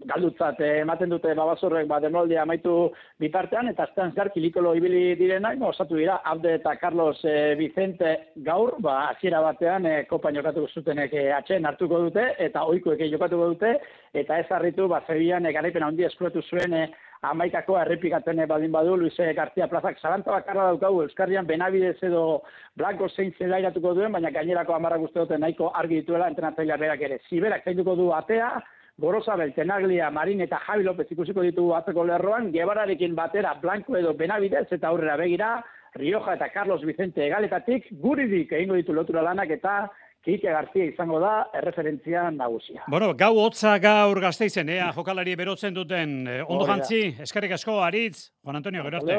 galdutzat 0.07 0.61
ematen 0.63 1.11
dute 1.11 1.33
babazorrek 1.35 1.89
ba, 1.89 1.97
demoldia 1.99 2.45
amaitu 2.45 2.75
bitartean, 3.19 3.67
eta 3.67 3.83
aztean 3.83 4.13
zer 4.15 4.29
kilikolo 4.31 4.71
ibili 4.79 5.17
direnak, 5.19 5.57
no, 5.59 5.73
osatu 5.73 5.99
dira, 5.99 6.21
Abde 6.23 6.53
eta 6.61 6.77
Carlos 6.79 7.19
e, 7.27 7.35
Vicente 7.59 8.13
gaur, 8.47 8.77
ba, 8.79 9.09
hasiera 9.09 9.43
batean 9.43 9.89
e, 9.91 9.97
kopan 10.07 10.39
jokatu 10.39 10.63
zutenek 10.71 11.11
e, 11.11 11.25
atxen 11.35 11.67
hartuko 11.67 11.99
dute, 12.05 12.23
eta 12.47 12.63
oikoek 12.71 13.03
jokatuko 13.11 13.51
dute, 13.57 13.75
eta 14.23 14.39
ez 14.39 14.47
harritu, 14.55 14.87
ba, 14.87 15.03
zebian 15.03 15.43
e, 15.43 15.51
garaipen 15.51 15.83
handi 15.83 16.07
eskuratu 16.07 16.47
zuen, 16.47 16.79
e, 16.79 16.87
amaikako 17.21 17.77
errepikatzen 17.81 18.39
baldin 18.47 18.71
badu, 18.71 18.95
Luise 18.97 19.33
García 19.33 19.67
Plazak 19.67 19.99
zaranta 19.99 20.31
bakarra 20.31 20.69
daukagu, 20.71 21.03
Euskarrian 21.03 21.47
benabidez 21.47 21.97
edo 22.03 22.41
blanko 22.77 23.09
zein 23.09 23.33
zelairatuko 23.37 23.93
duen, 23.93 24.11
baina 24.11 24.31
gainerako 24.31 24.73
amarra 24.73 24.97
guzti 24.97 25.19
dute 25.19 25.37
nahiko 25.37 25.71
argi 25.75 26.01
dituela 26.01 26.29
entrenatzailea 26.31 26.77
berak 26.77 27.01
ere. 27.01 27.19
Ziberak 27.29 27.65
zainduko 27.65 27.95
du 27.95 28.11
atea, 28.13 28.51
Gorosabel, 28.99 29.53
Tenaglia, 29.55 30.09
Marin 30.11 30.41
eta 30.43 30.59
Javi 30.65 30.83
López 30.83 31.07
ikusiko 31.11 31.43
ditugu 31.43 31.73
atzeko 31.75 32.03
lerroan, 32.03 32.51
Gebararekin 32.51 33.15
batera 33.15 33.53
blanko 33.61 33.95
edo 33.95 34.13
benabidez 34.13 34.67
eta 34.71 34.89
aurrera 34.89 35.15
begira, 35.17 35.53
Rioja 35.95 36.35
eta 36.35 36.49
Carlos 36.53 36.83
Vicente 36.85 37.23
egaletatik, 37.25 37.87
guridik 38.03 38.51
egingo 38.51 38.75
ditu 38.75 38.93
lotura 38.93 39.23
lanak 39.25 39.55
eta 39.55 39.89
Kike 40.29 40.51
García 40.51 40.85
izango 40.85 41.19
da 41.19 41.49
erreferentzia 41.57 42.29
nagusia. 42.31 42.83
Bueno, 42.87 43.15
gau 43.17 43.33
hotza 43.41 43.77
gaur 43.81 44.19
gazteizen, 44.21 44.69
ea, 44.69 44.91
jokalari 44.93 45.33
berotzen 45.35 45.73
duten. 45.73 46.15
Eh, 46.27 46.43
ondo 46.45 46.67
jantzi, 46.69 47.15
eskarrik 47.25 47.55
asko, 47.57 47.79
aritz, 47.81 48.29
Juan 48.43 48.59
Antonio, 48.59 48.83
gero 48.85 48.99
arte. 49.01 49.17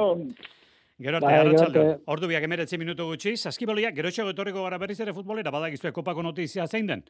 Gero 1.00 1.16
arte, 1.16 1.32
arratxaldo. 1.32 1.84
Ordu 2.12 2.28
biak 2.28 2.44
emeretzi 2.46 2.78
minutu 2.78 3.06
gutxi, 3.08 3.32
saskibolia, 3.36 3.90
gero 3.96 4.12
txego 4.12 4.34
etorriko 4.34 4.62
gara 4.62 4.78
berriz 4.78 4.98
ere 5.00 5.14
futbolera, 5.16 5.50
badagizue 5.50 5.90
kopako 5.96 6.22
notizia 6.22 6.66
zein 6.68 6.86
den. 6.86 7.02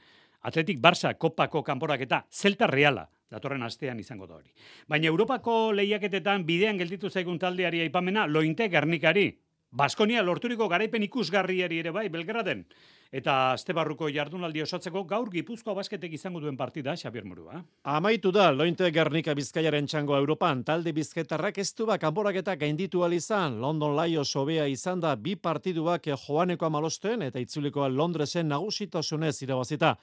Atletik 0.49 0.81
Barça, 0.81 1.13
kopako 1.19 1.65
kanporak 1.67 2.07
eta 2.07 2.23
Zelta 2.31 2.69
Reala, 2.71 3.05
datorren 3.29 3.67
astean 3.67 4.01
izango 4.01 4.31
da 4.31 4.39
hori. 4.39 4.55
Baina 4.89 5.11
Europako 5.11 5.73
lehiaketetan 5.75 6.47
bidean 6.47 6.79
gelditu 6.79 7.11
zaigun 7.11 7.39
taldeari 7.39 7.83
aipamena, 7.83 8.27
lointe 8.27 8.69
garnikari. 8.69 9.27
Baskonia 9.71 10.23
lorturiko 10.23 10.69
garaipen 10.69 11.03
ikusgarriari 11.03 11.83
ere 11.85 11.91
bai, 11.91 12.09
Belgraden. 12.09 12.65
Eta 13.11 13.57
Astebarruko 13.57 14.07
jardunaldi 14.15 14.63
osatzeko 14.63 15.01
gaur 15.11 15.33
Gipuzkoa 15.33 15.75
basketek 15.75 16.13
izango 16.15 16.39
duen 16.45 16.55
partida, 16.57 16.93
Xabier 16.95 17.25
Murua. 17.27 17.59
Amaitu 17.91 18.31
da, 18.31 18.53
lointe 18.55 18.87
Gernika 18.95 19.35
Bizkaiaren 19.35 19.89
txango 19.91 20.15
Europan, 20.15 20.63
talde 20.63 20.93
bizketarrak 20.95 21.59
ez 21.59 21.73
du 21.75 21.87
bak 21.87 22.05
eta 22.39 22.55
gainditu 22.55 23.03
izan. 23.11 23.61
London 23.61 23.97
Laio 23.97 24.25
sobea 24.25 24.67
izan 24.67 25.01
da 25.01 25.17
bi 25.17 25.35
partiduak 25.35 26.07
joaneko 26.07 26.67
amalosten 26.67 27.23
eta 27.23 27.41
itzulikoa 27.41 27.89
Londresen 27.89 28.47
nagusitasunez 28.47 29.43
irabazita. 29.43 29.97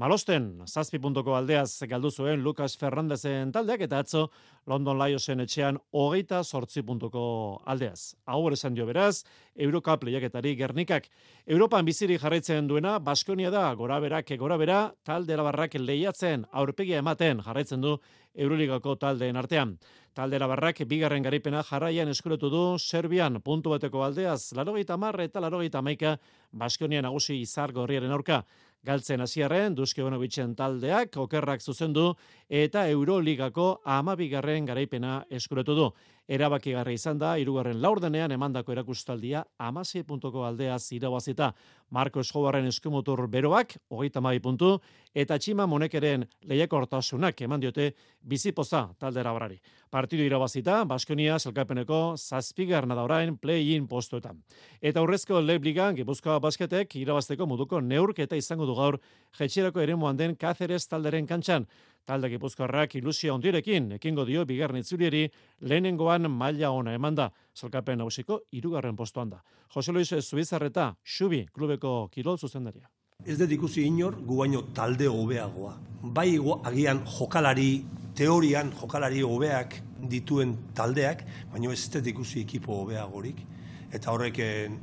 Malosten, 0.00 0.62
zazpi 0.64 0.96
puntoko 0.96 1.34
aldeaz 1.36 1.84
galdu 1.84 2.08
zuen 2.10 2.40
Lucas 2.40 2.78
Fernandezen 2.80 3.50
taldeak 3.52 3.82
eta 3.84 3.98
atzo 4.00 4.22
London 4.64 4.96
Lionsen 4.96 5.44
etxean 5.44 5.76
hogeita 5.92 6.38
sortzi 6.42 6.80
puntoko 6.80 7.24
aldeaz. 7.68 8.14
Hau 8.24 8.48
esan 8.48 8.72
dio 8.72 8.86
beraz, 8.88 9.26
Eurocup 9.54 10.06
lehiaketari 10.08 10.54
gernikak. 10.56 11.10
Europan 11.46 11.84
biziri 11.84 12.16
jarraitzen 12.16 12.70
duena, 12.70 12.98
Baskonia 13.00 13.50
da, 13.50 13.66
gora 13.74 14.00
berak, 14.00 14.32
gora 14.38 14.56
bera, 14.56 14.94
talde 15.04 15.36
labarrak 15.36 15.74
lehiatzen, 15.74 16.46
aurpegia 16.52 17.04
ematen 17.04 17.42
jarraitzen 17.44 17.82
du 17.82 17.98
Euroligako 18.34 18.96
taldeen 18.96 19.36
artean. 19.36 19.76
Talde 20.16 20.38
labarrak 20.40 20.82
bigarren 20.88 21.22
garipena 21.24 21.62
jarraian 21.64 22.08
eskuretu 22.08 22.48
du 22.48 22.78
Serbian 22.78 23.40
puntu 23.44 23.70
bateko 23.72 24.04
aldeaz, 24.04 24.52
larogeita 24.56 24.96
marre 24.96 25.24
eta 25.28 25.40
larogeita 25.40 25.82
maika 25.82 26.18
Baskonia 26.52 27.02
nagusi 27.02 27.40
izar 27.40 27.72
gorriaren 27.72 28.12
aurka. 28.12 28.42
Galtzen 28.82 29.22
hasiarren 29.22 29.76
Duske 29.78 30.02
Bonovitzen 30.02 30.54
taldeak 30.58 31.16
okerrak 31.22 31.62
zuzendu 31.62 32.12
eta 32.48 32.88
Euroligako 32.90 33.68
amabigarren 33.84 34.66
garaipena 34.66 35.22
eskuretu 35.30 35.76
du. 35.78 35.92
Erabakigarri 36.30 36.94
izan 36.94 37.18
da, 37.18 37.32
irugarren 37.38 37.80
laurdenean 37.82 38.30
emandako 38.30 38.72
erakustaldia 38.72 39.42
amase 39.58 40.04
puntoko 40.06 40.44
aldea 40.46 40.78
zirabazita. 40.78 41.50
Marko 41.90 42.22
Escobarren 42.22 42.66
eskumotor 42.70 43.26
beroak, 43.28 43.74
hogeita 43.90 44.20
mai 44.22 44.38
puntu, 44.40 44.76
eta 45.12 45.36
Txima 45.38 45.66
Monekeren 45.66 46.24
lehiakortasunak 46.48 47.42
eman 47.42 47.60
diote 47.60 47.90
bizipoza 48.22 48.86
taldera 48.98 49.32
barari. 49.34 49.58
Partidu 49.90 50.22
irabazita, 50.24 50.84
Baskonia 50.88 51.38
selkapeneko 51.38 52.14
zazpigar 52.16 52.86
da 52.88 53.02
orain 53.02 53.36
play-in 53.36 53.88
postuetan. 53.88 54.38
Eta 54.80 55.00
aurrezko 55.00 55.40
Lebligan, 55.40 55.96
Gipuzkoa 55.96 56.38
basketek 56.40 56.96
irabazteko 56.96 57.46
moduko 57.46 57.80
neurketa 57.80 58.36
izango 58.36 58.64
du 58.64 58.74
gaur 58.78 59.00
jetxerako 59.38 59.80
ere 59.80 59.98
den 60.16 60.36
Cáceres 60.36 60.86
talderen 60.88 61.26
kantxan. 61.26 61.66
Talde 62.04 62.28
Gipuzkoarrak 62.32 62.96
ilusia 62.98 63.30
ondirekin, 63.34 63.92
ekingo 63.94 64.24
dio 64.26 64.42
bigarren 64.46 64.82
itzulieri 64.82 65.28
lehenengoan 65.70 66.26
maila 66.30 66.72
ona 66.74 66.96
emanda, 66.98 67.28
zelkapen 67.54 68.02
hausiko 68.02 68.40
irugarren 68.58 68.96
postuan 68.96 69.30
da. 69.30 69.38
Jose 69.74 69.92
Luis 69.92 70.10
Zubizarreta, 70.18 70.88
Xubi, 71.04 71.44
klubeko 71.54 72.08
kirol 72.10 72.38
zuzendaria. 72.38 72.90
Ez 73.24 73.38
dut 73.38 73.54
ikusi 73.54 73.86
inor, 73.86 74.18
gu 74.26 74.42
talde 74.74 75.06
hobeagoa. 75.06 75.78
Bai 76.02 76.38
agian 76.64 77.04
jokalari, 77.06 77.84
teorian 78.16 78.72
jokalari 78.80 79.22
hobeak 79.22 79.80
dituen 80.10 80.56
taldeak, 80.74 81.24
baino 81.52 81.70
ez 81.70 81.88
dut 81.88 82.06
ikusi 82.06 82.40
ekipo 82.40 82.82
hobeagorik, 82.82 83.46
eta 83.92 84.10
horrek 84.10 84.38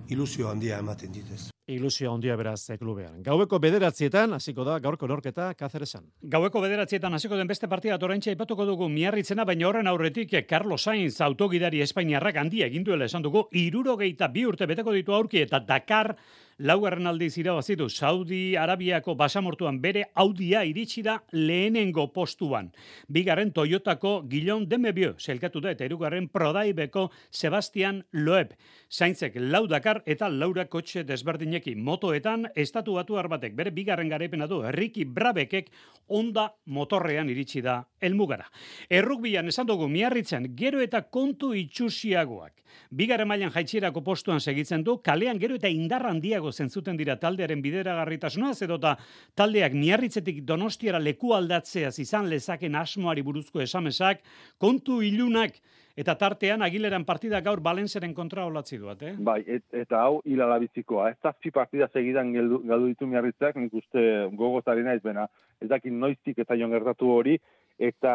ilusio 0.08 0.48
handia 0.48 0.80
ematen 0.80 1.12
ditez 1.12 1.50
ilusio 1.70 2.12
handia 2.14 2.36
beraz 2.40 2.70
e, 2.70 2.78
klubean. 2.78 3.22
Gaueko 3.24 3.60
bederatzietan, 3.62 4.34
hasiko 4.38 4.66
da, 4.68 4.80
gaurko 4.84 5.08
norketa, 5.08 5.52
kazeresan. 5.60 6.08
Gaueko 6.22 6.62
bederatzietan, 6.64 7.14
hasiko 7.14 7.38
den 7.38 7.50
beste 7.50 7.70
partida, 7.72 8.00
torrentxe 8.02 8.34
ipatuko 8.36 8.66
dugu 8.68 8.90
miarritzena, 8.90 9.46
baina 9.46 9.70
horren 9.70 9.88
aurretik, 9.92 10.34
eh, 10.34 10.46
Carlos 10.50 10.82
Sainz 10.84 11.20
autogidari 11.22 11.82
Espainiarrak 11.86 12.42
handia 12.42 12.68
eginduela 12.68 13.06
esan 13.06 13.26
dugu, 13.26 13.48
irurogeita 13.52 14.28
bi 14.34 14.46
urte 14.50 14.68
beteko 14.70 14.96
ditu 14.96 15.16
aurki, 15.16 15.44
eta 15.46 15.60
Dakar 15.60 16.16
laugarren 16.60 17.08
aldiz 17.08 17.38
irabazitu 17.40 17.88
Saudi 17.90 18.58
Arabiako 18.60 19.16
basamortuan 19.16 19.80
bere 19.82 20.04
Audia 20.20 20.66
iritsi 20.68 21.02
da 21.04 21.16
lehenengo 21.32 22.10
postuan. 22.14 22.72
Bigarren 23.08 23.54
Toyotako 23.56 24.26
Gilon 24.30 24.68
Demebio 24.70 25.14
selkatu 25.18 25.62
da 25.64 25.72
eta 25.72 25.88
irugarren 25.88 26.28
Prodaibeko 26.28 27.10
Sebastian 27.32 28.04
Loeb. 28.12 28.52
Zaintzek 28.92 29.38
lau 29.40 29.66
Dakar 29.68 30.04
eta 30.06 30.30
laura 30.30 30.66
kotxe 30.68 31.06
desberdinekin 31.08 31.80
motoetan 31.84 32.50
estatu 32.56 33.00
batu 33.00 33.16
batek 33.16 33.56
bere 33.56 33.72
bigarren 33.72 34.10
garepena 34.10 34.48
du 34.48 34.62
Ricky 34.62 35.06
Brabekek 35.06 35.72
onda 36.08 36.54
motorrean 36.66 37.30
iritsi 37.30 37.62
da 37.62 37.86
elmugara. 38.02 38.50
Errukbian 38.90 39.48
esan 39.48 39.68
dugu 39.68 39.88
miarritzen 39.88 40.56
gero 40.56 40.82
eta 40.82 41.04
kontu 41.04 41.54
itxusiagoak. 41.54 42.54
Bigarren 42.92 43.28
mailan 43.28 43.52
jaitsierako 43.54 44.02
postuan 44.06 44.42
segitzen 44.42 44.84
du, 44.84 44.98
kalean 45.02 45.40
gero 45.40 45.56
eta 45.56 45.70
indarra 45.70 46.12
handiago 46.14 46.49
zentzuten 46.52 46.98
dira 46.98 47.16
taldearen 47.20 47.62
bideragarritasuna, 47.62 48.54
edota 48.62 48.96
taldeak 49.36 49.74
miarritzetik 49.74 50.44
donostiara 50.46 51.00
leku 51.00 51.34
aldatzeaz 51.34 51.98
izan 52.00 52.30
lezaken 52.30 52.76
asmoari 52.76 53.22
buruzko 53.22 53.62
esamesak, 53.62 54.24
kontu 54.58 55.02
ilunak, 55.02 55.62
Eta 56.00 56.14
tartean, 56.16 56.62
agileran 56.64 57.04
partida 57.04 57.42
gaur 57.44 57.60
Balenzeren 57.60 58.14
kontra 58.16 58.46
olatzi 58.48 58.78
duat, 58.80 59.02
eh? 59.04 59.16
Bai, 59.30 59.42
et, 59.56 59.66
eta 59.76 60.00
hau 60.06 60.22
hilala 60.24 60.56
bizikoa. 60.64 61.10
Ez 61.12 61.18
zazpi 61.20 61.52
partida 61.52 61.90
segidan 61.92 62.32
galdu, 62.32 62.62
ditu 62.86 63.08
miarritzak, 63.10 63.58
nik 63.60 63.76
uste 63.82 64.04
gogozari 64.40 64.86
naiz 64.86 65.02
bena. 65.04 65.28
Ez 65.60 65.68
dakit 65.68 65.92
noiztik 65.92 66.40
eta 66.40 66.56
jon 66.56 66.72
gertatu 66.72 67.10
hori, 67.18 67.36
eta 67.80 68.14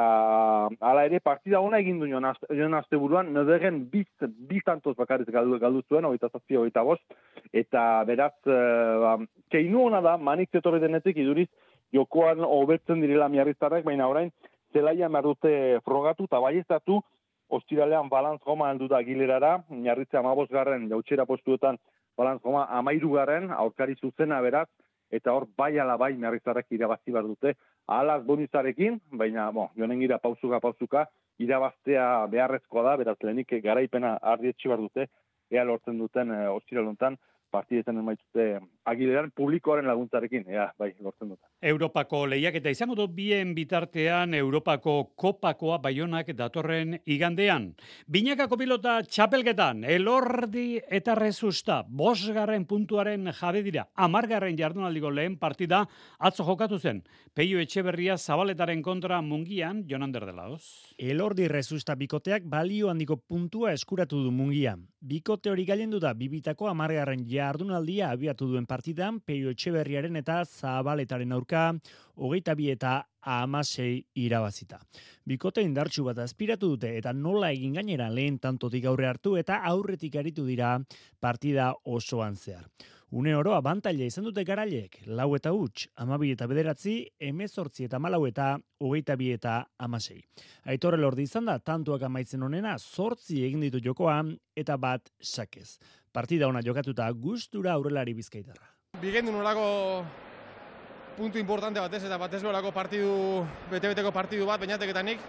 hala 0.84 1.04
ere 1.08 1.20
partida 1.24 1.60
ona 1.64 1.78
egin 1.80 1.98
du 1.98 2.06
joan 2.06 2.74
azte 2.76 2.98
buruan, 3.00 3.32
nodegen 3.32 3.86
biz, 3.90 4.06
bizantoz 4.50 4.92
bakarriz 4.98 5.26
galdu, 5.32 5.58
galdu 5.58 5.80
zuen, 5.88 6.04
oita 6.04 6.28
zazpi, 6.28 6.58
oita 6.60 6.82
bost, 6.84 7.02
eta 7.52 8.04
beraz, 8.04 8.34
uh, 8.44 9.16
keinu 9.50 9.86
hona 9.86 10.02
da, 10.04 10.18
manik 10.18 10.52
zetorri 10.52 10.82
denetik 10.84 11.16
iduriz, 11.16 11.48
jokoan 11.96 12.44
hobetzen 12.44 13.00
direla 13.00 13.30
miarriztarrak, 13.32 13.86
baina 13.88 14.08
orain, 14.10 14.30
zelaia 14.74 15.08
merdute 15.08 15.80
frogatu 15.88 16.28
eta 16.28 16.42
baiestatu, 16.44 17.00
ostiralean 17.48 18.10
balantz 18.12 18.42
goma 18.44 18.68
heldu 18.72 18.88
da 18.92 19.00
gilerara, 19.06 19.56
miarritzea 19.70 20.20
amabos 20.20 20.50
garren, 20.52 20.90
jautxera 20.92 21.24
postuetan, 21.24 21.78
balantz 22.18 22.42
goma 22.42 22.66
amairu 22.78 23.14
garren, 23.16 23.48
aurkari 23.50 23.96
zuzena 23.96 24.42
beraz, 24.44 24.68
eta 25.14 25.32
hor 25.32 25.46
bai 25.56 25.78
ala 25.78 25.96
bai 25.96 26.12
miarriztarrak 26.18 26.66
irabazi 26.74 27.14
bar 27.14 27.24
dute, 27.28 27.54
alaz 27.86 28.22
bonizarekin, 28.26 29.00
baina, 29.12 29.50
bo, 29.52 29.68
joanen 29.76 30.00
gira 30.00 30.18
pauzuka, 30.18 30.60
pauzuka, 30.60 31.06
irabaztea 31.38 32.26
beharrezkoa 32.32 32.84
da, 32.88 32.96
beraz 32.96 33.16
lehenik 33.22 33.54
garaipena 33.62 34.16
ardietxi 34.34 34.70
bar 34.70 34.82
dute, 34.82 35.08
ea 35.50 35.64
lortzen 35.64 35.98
duten 35.98 36.30
e, 36.32 36.40
ostiraluntan, 36.48 37.18
partidetan 37.54 37.98
emaitute 38.00 38.46
agilean 38.90 39.30
publikoaren 39.36 39.86
laguntzarekin, 39.90 40.46
ea, 40.50 40.70
bai, 40.78 40.94
lortzen 41.00 41.34
dut. 41.34 41.40
Europako 41.64 42.26
lehiak 42.28 42.58
eta 42.60 42.72
izango 42.74 42.94
dut 42.98 43.14
bien 43.16 43.54
bitartean 43.56 44.34
Europako 44.36 44.94
kopakoa 45.16 45.78
baionak 45.80 46.28
datorren 46.36 46.98
igandean. 47.08 47.70
Binakako 48.06 48.58
pilota 48.60 48.98
txapelketan, 49.08 49.80
elordi 49.88 50.80
eta 50.98 51.14
rezusta, 51.16 51.80
bosgarren 51.88 52.66
puntuaren 52.68 53.30
jabe 53.32 53.62
dira, 53.64 53.86
amargarren 53.96 54.58
jardunaldiko 54.58 55.10
lehen 55.10 55.38
partida 55.40 55.86
atzo 56.18 56.44
jokatu 56.44 56.78
zen. 56.78 57.00
Peio 57.34 57.58
Etxeberria 57.58 58.18
zabaletaren 58.18 58.82
kontra 58.82 59.22
mungian, 59.22 59.84
Jonander 59.88 60.26
dela, 60.28 60.44
Elordi 60.98 61.48
rezusta 61.48 61.94
bikoteak 61.96 62.44
balio 62.46 62.90
handiko 62.92 63.16
puntua 63.16 63.72
eskuratu 63.72 64.20
du 64.22 64.30
mungian. 64.30 64.84
Bikote 65.00 65.50
hori 65.50 65.64
galen 65.68 65.90
du 65.90 65.98
da, 66.00 66.12
bibitako 66.14 66.68
amargarren 66.68 67.24
jardunaldia 67.28 68.10
abiatu 68.12 68.46
duen 68.50 68.66
partidan, 68.66 69.18
Peio 69.20 69.50
Etxeberriaren 69.52 70.16
eta 70.20 70.42
Zabaletaren 70.44 71.32
aurka, 71.32 71.53
hogeita 72.14 72.54
bi 72.54 72.70
eta 72.72 72.94
amasei 73.20 74.02
irabazita. 74.20 74.78
Bikote 75.24 75.62
indartsu 75.64 76.04
bat 76.04 76.20
aspiratu 76.24 76.74
dute 76.74 76.90
eta 76.98 77.12
nola 77.12 77.50
egin 77.54 77.78
gainera 77.78 78.10
lehen 78.10 78.38
tantotik 78.38 78.84
aurre 78.90 79.08
hartu 79.08 79.36
eta 79.40 79.62
aurretik 79.70 80.16
aritu 80.20 80.44
dira 80.46 80.76
partida 81.20 81.72
osoan 81.84 82.36
zehar. 82.36 82.68
Une 83.14 83.34
oro 83.38 83.52
abantaila 83.54 84.08
izan 84.08 84.24
dute 84.26 84.42
garailek, 84.42 84.96
lau 85.06 85.28
eta 85.36 85.52
huts, 85.54 85.86
amabi 86.02 86.32
eta 86.34 86.48
bederatzi, 86.50 86.96
emezortzi 87.22 87.84
eta 87.86 88.00
malau 88.02 88.24
eta 88.26 88.56
hogeita 88.82 89.14
bi 89.14 89.30
eta 89.30 89.60
amasei. 89.78 90.18
Aitorre 90.64 90.98
lordi 90.98 91.28
izan 91.28 91.46
da, 91.46 91.60
tantuak 91.60 92.02
amaitzen 92.02 92.42
honena, 92.42 92.74
sortzi 92.78 93.44
egin 93.46 93.62
ditu 93.62 93.78
jokoan 93.84 94.34
eta 94.58 94.76
bat 94.76 95.12
sakez 95.22 95.78
partida 96.14 96.46
ona 96.48 96.62
jokatuta 96.62 97.10
gustura 97.10 97.74
aurrelari 97.74 98.14
bizkaitarra. 98.14 98.70
Bigendu 99.02 99.32
nolako 99.34 99.66
puntu 101.16 101.38
importante 101.38 101.80
batez 101.80 102.02
eta 102.04 102.18
batez 102.18 102.42
berako 102.42 102.72
partidu, 102.74 103.44
bete-beteko 103.70 104.12
partidu 104.12 104.46
bat, 104.46 104.60
bainatek 104.60 104.90
eta 104.90 105.02
nik. 105.02 105.20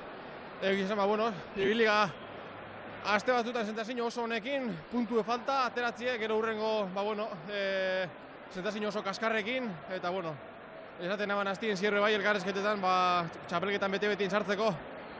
Egi 0.62 0.86
esan, 0.86 0.98
ba, 0.98 1.06
bueno, 1.06 1.30
ibiliga 1.56 2.06
aste 3.06 3.32
batzutan 3.32 3.65
zentazio 3.65 4.06
oso 4.08 4.24
honekin, 4.24 4.72
puntu 4.92 5.22
falta, 5.24 5.65
ateratzie, 5.65 6.18
gero 6.18 6.39
urrengo, 6.39 6.88
ba, 6.96 7.04
bueno, 7.04 7.27
e, 7.51 8.08
zentazio 8.54 8.89
oso 8.89 9.04
kaskarrekin, 9.04 9.70
eta, 9.94 10.10
bueno, 10.10 10.34
esaten 11.01 11.30
naban 11.30 11.48
hastien 11.48 11.77
zierre 11.77 12.00
bai 12.00 12.13
elgarrezketetan, 12.15 12.82
ba, 12.82 12.96
txapelketan 13.48 13.94
bete-betin 13.98 14.32
sartzeko, 14.32 14.72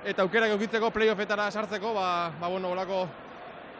eta 0.06 0.26
aukerak 0.26 0.56
eukitzeko, 0.56 0.90
playoffetara 0.90 1.52
sartzeko, 1.52 1.94
ba, 1.94 2.10
ba 2.40 2.50
bueno, 2.50 2.74
olako 2.74 3.06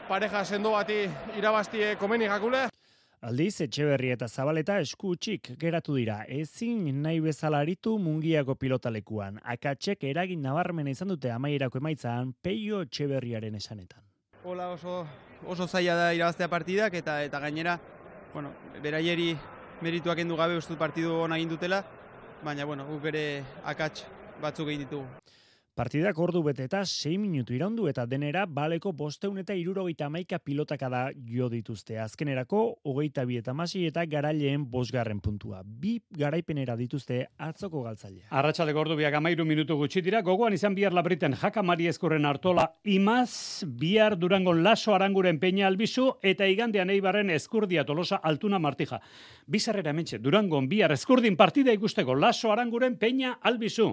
pareja 0.08 0.46
sendo 0.46 0.78
bati 0.78 1.06
irabaztie 1.38 1.96
komeni 1.98 2.30
jakule. 2.30 2.68
Aldiz, 3.26 3.56
Etxeberri 3.64 4.12
eta 4.14 4.28
Zabaleta 4.30 4.76
esku 4.84 5.16
geratu 5.58 5.96
dira. 5.96 6.26
Ezin 6.30 7.02
nahi 7.02 7.20
bezala 7.20 7.58
aritu 7.58 7.98
mungiako 7.98 8.54
pilotalekuan. 8.54 9.40
Akatzek 9.44 10.04
eragin 10.04 10.44
nabarmena 10.44 10.92
izan 10.92 11.08
dute 11.08 11.32
amaierako 11.32 11.80
emaitzan 11.80 12.36
Peio 12.44 12.82
Etxeberriaren 12.86 13.56
esanetan. 13.56 14.04
Hola 14.44 14.70
oso, 14.70 15.08
oso 15.48 15.66
zaila 15.66 15.96
da 15.96 16.14
irabaztea 16.14 16.48
partidak 16.48 16.94
eta 16.94 17.24
eta 17.24 17.40
gainera, 17.40 17.80
bueno, 18.32 18.52
beraieri 18.84 19.36
merituak 19.82 20.20
endu 20.20 20.38
gabe 20.38 20.58
ustut 20.62 20.78
partidu 20.78 21.16
hona 21.24 21.40
egin 21.42 21.50
dutela, 21.50 21.82
baina 22.44 22.66
bueno, 22.66 22.86
guk 22.86 23.10
ere 23.10 23.42
akats 23.64 24.06
batzuk 24.40 24.70
egin 24.70 24.86
ditugu. 24.86 25.08
Partidak 25.76 26.16
ordu 26.24 26.40
bete 26.40 26.64
eta 26.70 26.86
6 26.88 27.18
minutu 27.20 27.52
iraundu 27.52 27.90
eta 27.92 28.06
denera 28.08 28.46
baleko 28.48 28.94
bosteun 28.96 29.42
eta 29.42 29.52
irurogeita 29.60 30.06
amaika 30.06 30.38
pilotakada 30.40 31.10
jo 31.28 31.50
dituzte. 31.52 31.98
Azkenerako, 32.00 32.62
hogeita 32.88 33.26
bi 33.28 33.36
eta 33.42 33.52
masi 33.52 33.82
eta 33.84 34.06
garaileen 34.08 34.64
bosgarren 34.72 35.20
puntua. 35.20 35.60
Bi 35.66 35.98
garaipenera 36.16 36.78
dituzte 36.80 37.18
atzoko 37.36 37.82
galtzailea. 37.84 38.30
Arratxaleko 38.32 38.80
ordu 38.86 38.96
biak 38.96 39.18
amairu 39.20 39.44
minutu 39.44 39.76
gutxi 39.76 40.00
dira, 40.06 40.22
gogoan 40.24 40.56
izan 40.56 40.78
bihar 40.80 40.96
labriten 40.96 41.36
jaka 41.42 41.60
mari 41.62 41.90
eskurren 41.92 42.24
hartola 42.24 42.70
imaz, 42.86 43.66
bihar 43.68 44.16
durangon 44.16 44.64
laso 44.64 44.96
aranguren 44.96 45.42
peña 45.44 45.68
albizu 45.68 46.08
eta 46.24 46.48
igandean 46.48 46.90
eibarren 46.96 47.36
eskurdia 47.36 47.84
tolosa 47.84 48.22
altuna 48.24 48.62
martija. 48.64 49.02
Bizarrera 49.46 49.92
hementxe, 49.92 50.24
durangon 50.24 50.72
bihar 50.72 50.96
eskurdin 50.96 51.36
partida 51.36 51.76
ikusteko 51.76 52.16
laso 52.16 52.56
aranguren 52.56 52.96
peña 52.96 53.36
albizu. 53.42 53.92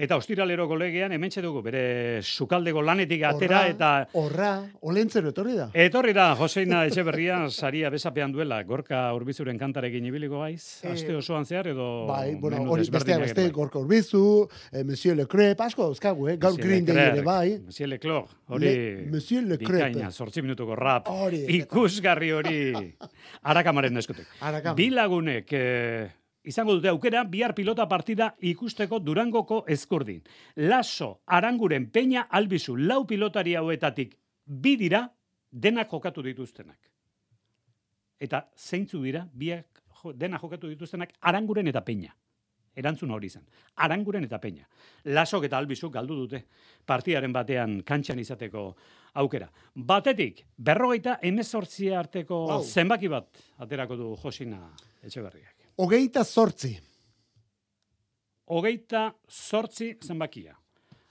Eta 0.00 0.16
ostiralero 0.16 0.64
kolegean 0.66 1.12
hementxe 1.20 1.42
dugu, 1.44 1.60
bere 1.62 2.22
sukaldego 2.24 2.80
lanetik 2.82 3.22
atera 3.28 3.60
Horra, 3.60 3.68
eta... 3.74 3.90
Horra, 4.16 4.50
olentzero 4.88 5.30
etorri 5.34 5.54
da. 5.58 5.66
Etorri 5.76 6.14
da, 6.16 6.30
Joseina 6.38 6.82
Etxeberria 6.88 7.42
saria 7.52 7.90
besapean 7.92 8.32
duela, 8.32 8.62
gorka 8.64 9.02
urbizuren 9.16 9.58
kantarekin 9.60 10.06
ibiliko 10.08 10.40
gaiz, 10.40 10.80
Eh, 10.82 10.94
aste 10.94 11.14
osoan 11.18 11.44
zehar 11.44 11.68
edo... 11.74 12.06
Bai, 12.08 12.34
bueno, 12.40 12.62
hori 12.72 12.88
beste, 12.90 13.18
bai. 13.20 13.50
gorka 13.52 13.78
urbizu, 13.82 14.22
eh, 14.72 14.84
Monsieur 14.84 15.16
Le 15.18 15.26
Crep, 15.28 15.60
asko 15.60 15.90
dauzkagu, 15.90 16.28
eh? 16.32 16.36
gaur 16.40 16.56
Green 16.56 16.84
Day 16.88 16.96
ere 17.10 17.22
bai. 17.26 17.58
Monsieur 17.66 17.88
Leclerc, 17.90 18.30
hori... 18.48 18.64
Le- 18.66 19.06
Monsieur 19.12 19.42
Leclerc. 19.44 19.90
Bikaina, 19.92 20.10
sortzi 20.10 20.40
minutuko 20.42 20.76
rap. 20.78 21.08
Hori. 21.12 21.44
Ikusgarri 21.60 22.30
hori. 22.32 22.60
Arakamaren 23.52 23.96
eskutik. 24.00 24.26
Arakama. 24.40 24.74
Bi 24.78 24.88
lagunek 24.94 25.52
eh, 25.52 26.08
izango 26.44 26.74
dute 26.74 26.88
aukera 26.88 27.24
bihar 27.24 27.54
pilota 27.54 27.86
partida 27.88 28.34
ikusteko 28.40 28.98
Durangoko 29.00 29.64
eskurdin. 29.68 30.22
Laso, 30.56 31.20
Aranguren, 31.26 31.90
Peña, 31.90 32.26
Albizu, 32.30 32.76
lau 32.76 33.06
pilotari 33.06 33.54
hauetatik 33.54 34.16
bi 34.46 34.76
dira 34.76 35.04
denak 35.50 35.90
jokatu 35.90 36.22
dituztenak. 36.22 36.78
Eta 38.20 38.48
zeintzu 38.56 39.02
dira 39.02 39.26
biak 39.32 39.82
jo, 40.02 40.12
dena 40.12 40.38
jokatu 40.38 40.68
dituztenak 40.68 41.12
Aranguren 41.20 41.68
eta 41.68 41.84
Peña. 41.84 42.14
Erantzun 42.76 43.10
hori 43.10 43.28
zen. 43.28 43.42
Aranguren 43.76 44.24
eta 44.24 44.38
Peña. 44.40 44.66
Lasok 45.04 45.44
eta 45.48 45.58
Albizuk 45.58 45.92
galdu 45.92 46.14
dute 46.16 46.44
partidaren 46.86 47.32
batean 47.32 47.80
kantxan 47.82 48.18
izateko 48.22 48.76
aukera. 49.14 49.50
Batetik, 49.74 50.44
berrogeita 50.56 51.18
emezortzia 51.22 51.98
arteko 51.98 52.46
Wow. 52.46 52.62
zenbaki 52.62 53.08
bat 53.08 53.42
aterako 53.58 53.96
du 53.96 54.16
Josina 54.16 54.70
Etxeberriak. 55.02 55.59
Hogeita 55.80 56.24
zortzi. 56.28 56.74
Hogeita 58.52 59.06
zortzi 59.32 59.94
zenbakia. 60.04 60.52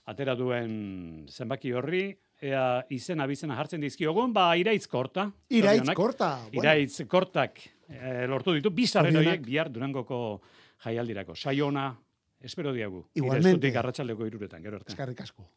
Atera 0.06 0.36
duen 0.38 1.26
zenbaki 1.26 1.72
horri, 1.74 2.04
ea 2.38 2.84
izena 2.94 3.26
bizena 3.26 3.56
jartzen 3.58 3.82
dizkiogun, 3.82 4.30
ba 4.36 4.52
iraitz 4.60 4.86
korta. 4.86 5.26
Iraitz 5.50 5.80
Zorionak. 5.80 5.98
korta, 5.98 6.30
bueno. 6.44 6.62
Iraitz 6.62 7.02
kortak 7.10 7.58
eh, 7.88 8.26
lortu 8.30 8.54
ditu, 8.54 8.70
bizarren 8.70 9.18
horiek 9.18 9.42
bihar 9.42 9.72
durangoko 9.74 10.40
jaialdirako. 10.86 11.34
Saiona, 11.34 11.90
espero 12.38 12.72
diagu. 12.72 13.08
Igualmente. 13.14 13.48
Ire 13.48 13.56
eskutik 13.56 13.82
arratsaldeko 13.82 14.30
iruretan, 14.30 14.62
gero 14.62 14.78
arte. 14.78 14.94
Eskarrik 14.94 15.26
asko. 15.26 15.50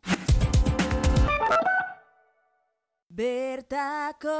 Bertako 3.13 4.39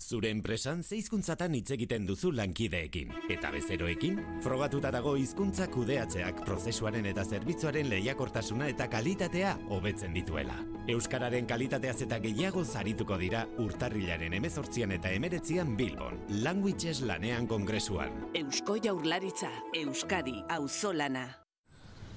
Zure 0.00 0.30
enpresan 0.32 0.82
ze 0.82 0.96
hizkuntzatan 0.96 1.52
hitz 1.54 1.74
egiten 1.74 2.06
duzu 2.08 2.30
lankideekin 2.32 3.10
eta 3.30 3.50
bezeroekin? 3.52 4.16
Frogatuta 4.40 4.90
dago 4.94 5.12
hizkuntza 5.20 5.66
kudeatzeak 5.68 6.40
prozesuaren 6.46 7.04
eta 7.10 7.24
zerbitzuaren 7.24 7.90
lehiakortasuna 7.92 8.70
eta 8.72 8.88
kalitatea 8.88 9.52
hobetzen 9.68 10.16
dituela. 10.16 10.56
Euskararen 10.88 11.46
kalitateaz 11.46 11.98
eta 12.06 12.18
gehiago 12.24 12.64
zarituko 12.64 13.20
dira 13.20 13.44
urtarrilaren 13.60 14.32
emezortzian 14.40 14.96
eta 14.96 15.12
emeretzian 15.12 15.76
Bilbon, 15.76 16.18
Languages 16.48 17.02
lanean 17.04 17.46
kongresuan. 17.46 18.16
Eusko 18.34 18.80
Jaurlaritza, 18.82 19.52
Euskadi, 19.84 20.40
auzolana. 20.48 21.28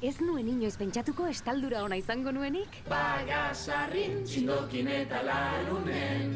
Ez 0.01 0.17
nuen 0.19 0.47
inoiz 0.47 0.77
pentsatuko 0.79 1.27
estaldura 1.27 1.83
ona 1.83 1.99
izango 1.99 2.31
nuenik? 2.31 2.81
Bagasarrin 2.89 4.23
txindokin 4.27 4.87
eta 5.03 5.23
larunen 5.27 6.35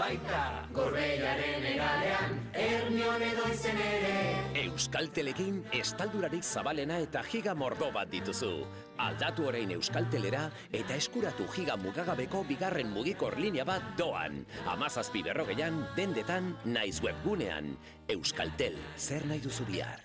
Baita 0.00 0.64
gorbeiaren 0.72 1.64
egalean 1.74 2.38
Ernion 2.56 3.20
edo 3.20 3.48
izen 3.52 3.80
ere 3.84 4.14
Euskaltelekin 4.62 5.58
estaldurarik 5.76 6.46
zabalena 6.46 6.96
eta 7.04 7.20
giga 7.28 7.52
mordo 7.54 7.90
bat 7.92 8.08
dituzu. 8.08 8.64
Aldatu 9.04 9.50
orain 9.50 9.74
Euskaltelera 9.76 10.46
eta 10.72 10.96
eskuratu 10.96 11.44
giga 11.52 11.76
mugagabeko 11.76 12.42
bigarren 12.48 12.88
mugikor 12.94 13.36
linea 13.36 13.68
bat 13.68 13.92
doan. 14.00 14.40
Amazazpi 14.72 15.22
berrogeian, 15.26 15.84
dendetan, 15.96 16.54
naiz 16.64 16.96
webgunean. 17.04 17.74
Euskaltel, 18.08 18.80
zer 18.96 19.28
nahi 19.28 19.44
duzu 19.44 19.68
bihar? 19.68 20.00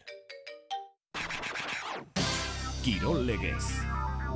Kirol 2.84 3.23
legez. 3.31 3.94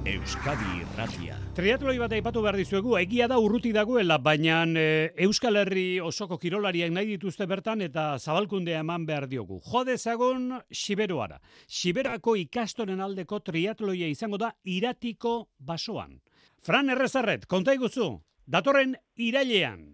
Euskadi 0.09 0.79
Irratia. 0.81 1.35
Triatloi 1.53 1.99
bat 2.01 2.13
aipatu 2.15 2.41
behar 2.41 2.55
dizuegu, 2.57 2.95
egia 2.97 3.27
da 3.29 3.37
urruti 3.37 3.69
dagoela, 3.75 4.15
baina 4.17 4.63
e, 4.65 4.85
Euskal 5.25 5.59
Herri 5.61 5.99
osoko 6.01 6.39
kirolariak 6.41 6.89
nahi 6.95 7.11
dituzte 7.11 7.45
bertan 7.49 7.83
eta 7.85 8.05
zabalkundea 8.17 8.79
eman 8.81 9.05
behar 9.05 9.27
diogu. 9.29 9.59
Jodezagon 9.67 10.47
Siberoara. 10.73 11.37
Siberako 11.67 12.33
ikastoren 12.41 13.03
aldeko 13.05 13.41
triatloia 13.45 14.09
izango 14.09 14.39
da 14.41 14.49
iratiko 14.63 15.35
basoan. 15.59 16.17
Fran 16.65 16.89
Errezarret, 16.89 17.45
konta 17.45 17.77
iguzu, 17.77 18.09
datorren 18.49 18.97
irailean. 19.15 19.85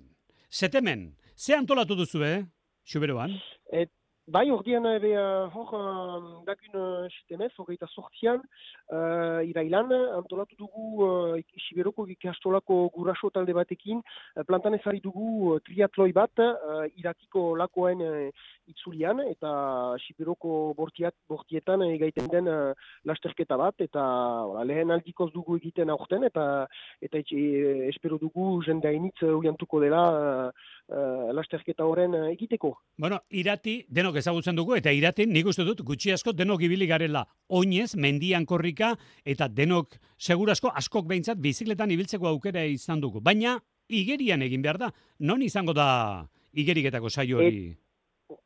Zetemen, 0.48 1.10
ze 1.36 1.60
antolatu 1.60 2.00
duzu, 2.00 2.24
eh? 2.24 2.38
Siberoan? 2.88 3.36
Et, 3.74 3.92
bai, 4.28 4.50
ordean 4.52 4.86
ebe 4.90 5.12
uh, 5.14 5.46
hor 5.54 5.74
uh, 5.78 6.42
dakun 6.48 6.78
uh, 6.80 7.10
sitemez, 7.14 7.52
hogeita 7.62 7.88
sortzian, 7.94 8.42
uh, 8.90 9.42
irailan, 9.46 9.92
antolatu 10.18 10.58
dugu 10.58 10.86
uh, 11.06 11.60
Siberoko 11.68 12.08
ikastolako 12.10 12.90
guraso 12.96 13.30
talde 13.30 13.54
batekin, 13.54 14.02
plantan 14.48 14.78
ezari 14.80 15.02
dugu 15.04 15.60
triatloi 15.66 16.12
bat, 16.14 16.42
uh, 16.42 16.86
iratiko 16.98 17.54
lakoen 17.60 18.02
uh, 18.02 18.48
itzulian, 18.72 19.22
eta 19.30 19.96
Siberoko 20.08 20.74
bortiat, 20.78 21.14
bortietan 21.30 21.86
egaiten 21.86 22.30
den 22.34 22.50
uh, 22.50 22.74
lasterketa 23.06 23.60
bat, 23.62 23.78
eta 23.86 24.02
wala, 24.50 24.66
lehen 24.66 24.94
aldikoz 24.96 25.30
dugu 25.36 25.60
egiten 25.62 25.94
aurten, 25.94 26.26
eta 26.26 26.66
eta 27.06 27.22
etxe, 27.22 27.38
espero 27.92 28.18
dugu 28.18 28.64
jende 28.66 28.90
hainitz 28.90 29.22
uh, 29.22 29.36
uiantuko 29.38 29.84
dela 29.86 30.02
uh, 30.50 31.30
lasterketa 31.38 31.86
horren 31.86 32.18
egiteko. 32.32 32.74
Bueno, 33.02 33.22
irati 33.30 33.80
denok 33.90 34.15
ezagutzen 34.18 34.56
dugu 34.56 34.76
eta 34.76 34.92
iratin 34.92 35.32
nik 35.34 35.48
uste 35.52 35.64
dut 35.64 35.82
gutxi 35.86 36.12
asko 36.12 36.34
denok 36.34 36.62
ibili 36.68 36.88
garela 36.88 37.26
oinez 37.50 37.96
mendian 37.96 38.46
korrika 38.46 38.96
eta 39.26 39.48
denok 39.48 39.98
segurasko 40.18 40.72
askok 40.74 41.08
behintzat 41.08 41.38
bizikletan 41.38 41.92
ibiltzeko 41.92 42.28
aukera 42.28 42.66
izan 42.66 43.02
dugu. 43.02 43.22
Baina 43.22 43.60
igerian 43.90 44.42
egin 44.42 44.62
behar 44.62 44.78
da. 44.78 44.92
Non 45.20 45.42
izango 45.42 45.74
da 45.74 46.28
igeriketako 46.54 47.10
saio 47.10 47.38
hori? 47.38 47.76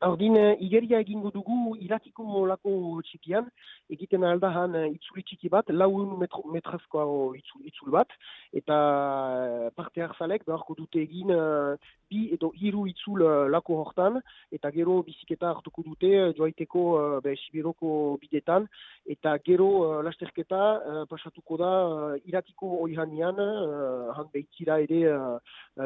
Ordin, 0.04 0.34
eh, 0.36 0.56
igeria 0.60 0.98
egingo 1.00 1.30
dugu 1.32 1.74
iratiko 1.80 2.44
lako 2.48 2.72
txikian, 3.08 3.46
egiten 3.88 4.24
aldahan 4.28 4.74
eh, 4.76 4.88
itzuli 4.92 5.24
txiki 5.24 5.48
bat, 5.52 5.70
laun 5.72 6.18
metro, 6.20 6.42
metrazkoa 6.52 7.06
itzul, 7.38 7.62
itzul 7.70 7.94
bat, 7.94 8.12
eta 8.52 8.76
parte 9.76 10.04
hartzalek 10.04 10.44
beharko 10.48 10.76
dute 10.82 11.00
egin 11.00 11.32
eh, 11.32 11.76
bi 12.10 12.26
edo 12.34 12.50
hiru 12.58 12.86
itzul 12.90 13.22
eh, 13.22 13.48
lako 13.54 13.78
hortan, 13.84 14.18
eta 14.52 14.70
gero 14.74 15.00
biziketa 15.06 15.52
hartuko 15.54 15.84
dute 15.86 16.10
eh, 16.10 16.32
joaiteko 16.36 16.84
eh, 17.00 17.20
be, 17.24 17.36
Sibiroko 17.44 17.92
bidetan, 18.22 18.66
eta 19.14 19.36
gero 19.46 20.02
lasterketa 20.06 20.60
pasatuko 21.10 21.58
da 21.60 21.70
iratiko 22.26 22.72
oihanian, 22.84 23.38
eh, 23.44 24.16
han 24.16 24.32
behitzira 24.34 24.80
ere 24.86 25.00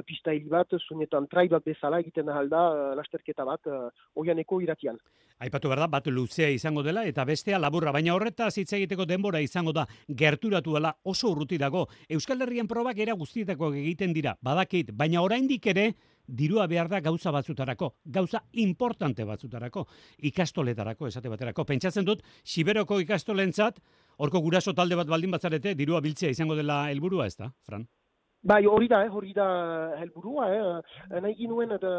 pista 0.09 0.33
hili 0.35 0.49
bat, 0.51 0.73
soinetan 0.89 1.29
trail 1.31 1.53
bat 1.53 1.65
bezala 1.65 2.01
egiten 2.03 2.33
alda 2.33 2.95
lasterketa 2.99 3.45
bat, 3.49 3.71
oianeko 4.17 4.61
iratian. 4.65 4.99
Aipatu 5.43 5.69
behar 5.69 5.83
da, 5.83 5.89
bat 5.91 6.07
luzea 6.07 6.49
izango 6.55 6.83
dela 6.87 7.03
eta 7.09 7.25
bestea 7.27 7.59
laburra, 7.59 7.93
baina 7.93 8.15
horretaz 8.15 8.53
hitz 8.61 8.71
egiteko 8.79 9.05
denbora 9.05 9.41
izango 9.43 9.73
da 9.75 9.85
gerturatu 10.09 10.77
dela 10.77 10.95
oso 11.03 11.33
urruti 11.33 11.59
dago. 11.59 11.89
Euskal 12.09 12.41
Herrian 12.47 12.71
probak 12.71 13.01
era 13.03 13.17
guztietako 13.19 13.73
egiten 13.75 14.15
dira, 14.15 14.37
badakit, 14.41 14.93
baina 14.95 15.23
oraindik 15.27 15.67
ere 15.75 15.89
dirua 16.27 16.67
behar 16.67 16.89
da 16.89 17.01
gauza 17.01 17.31
batzutarako, 17.31 17.95
gauza 18.05 18.43
importante 18.53 19.25
batzutarako, 19.25 19.87
ikastoletarako, 20.31 21.09
esate 21.09 21.29
baterako. 21.29 21.65
Pentsatzen 21.65 22.05
dut, 22.05 22.23
Siberoko 22.45 23.01
ikastolentzat, 23.01 23.81
horko 24.19 24.41
guraso 24.41 24.75
talde 24.75 24.97
bat 24.97 25.11
baldin 25.11 25.35
batzarete, 25.35 25.75
dirua 25.75 26.01
biltzea 26.01 26.31
izango 26.31 26.57
dela 26.57 26.89
helburua 26.91 27.27
ez 27.27 27.37
da, 27.37 27.51
Fran? 27.67 27.87
Bai, 28.45 28.67
hori 28.69 28.89
da, 28.89 29.01
eh, 29.07 29.09
hori 29.09 29.33
da 29.33 29.47
helburua, 29.97 30.51
eh. 30.53 31.21
nahi 31.21 31.35
ginuen 31.39 31.71
da 31.81 31.95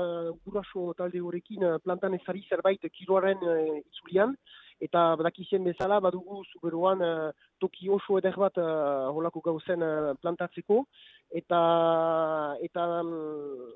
guraso 0.46 0.94
talde 0.98 1.22
horrekin 1.22 1.64
eh, 1.64 1.78
plantan 1.84 2.14
ezari 2.20 2.46
zerbait 2.50 2.86
kiloaren 2.94 3.42
eh, 3.42 3.80
itzulian, 3.82 4.36
eta 4.84 5.16
badakizien 5.20 5.64
bezala 5.64 6.00
badugu 6.04 6.42
zuberoan 6.52 7.02
eh, 7.02 7.32
toki 7.60 7.90
oso 7.90 8.20
eder 8.20 8.36
bat 8.40 8.58
eh, 8.58 8.68
holako 9.16 9.42
gauzen 9.46 9.84
eh, 9.84 10.14
plantatzeko, 10.22 10.82
eta, 11.42 11.60
eta 12.68 12.88
mm, 13.04 13.70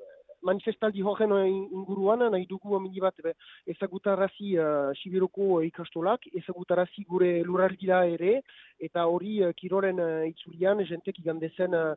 manifestaldi 0.46 1.04
horren 1.04 1.34
eh, 1.38 1.48
inguruan 1.50 2.24
nahi 2.32 2.46
dugu 2.50 2.76
amini 2.78 3.02
bat 3.04 3.16
be, 3.24 3.34
ezagutarazi 3.74 4.56
uh, 4.58 4.92
Sibiroko 5.00 5.62
ikastolak, 5.68 6.28
ezagutarazi 6.42 7.06
gure 7.08 7.32
lurraldira 7.46 8.02
ere, 8.08 8.40
eta 8.80 9.06
hori 9.12 9.40
uh, 9.44 9.52
kiroren 9.58 10.00
uh, 10.00 10.28
itzulian 10.30 10.84
jentek 10.88 11.20
igandezen 11.20 11.76
uh, 11.76 11.94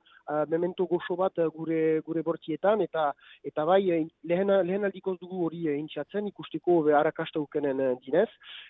memento 0.50 0.86
goxo 0.90 1.16
bat 1.16 1.38
gure 1.54 2.00
gure 2.06 2.22
bortietan, 2.26 2.82
eta 2.82 3.10
eta 3.44 3.64
bai 3.68 3.82
lehen, 3.84 4.50
lehen 4.66 4.88
aldikoz 4.88 5.18
dugu 5.20 5.44
hori 5.46 5.66
uh, 5.68 5.78
intxatzen, 5.78 6.28
ikusteko 6.32 6.82
be, 6.88 6.96
harakasta 6.98 7.40
ukenen 7.42 7.80
uh, 7.80 7.94
dinez, 8.04 8.28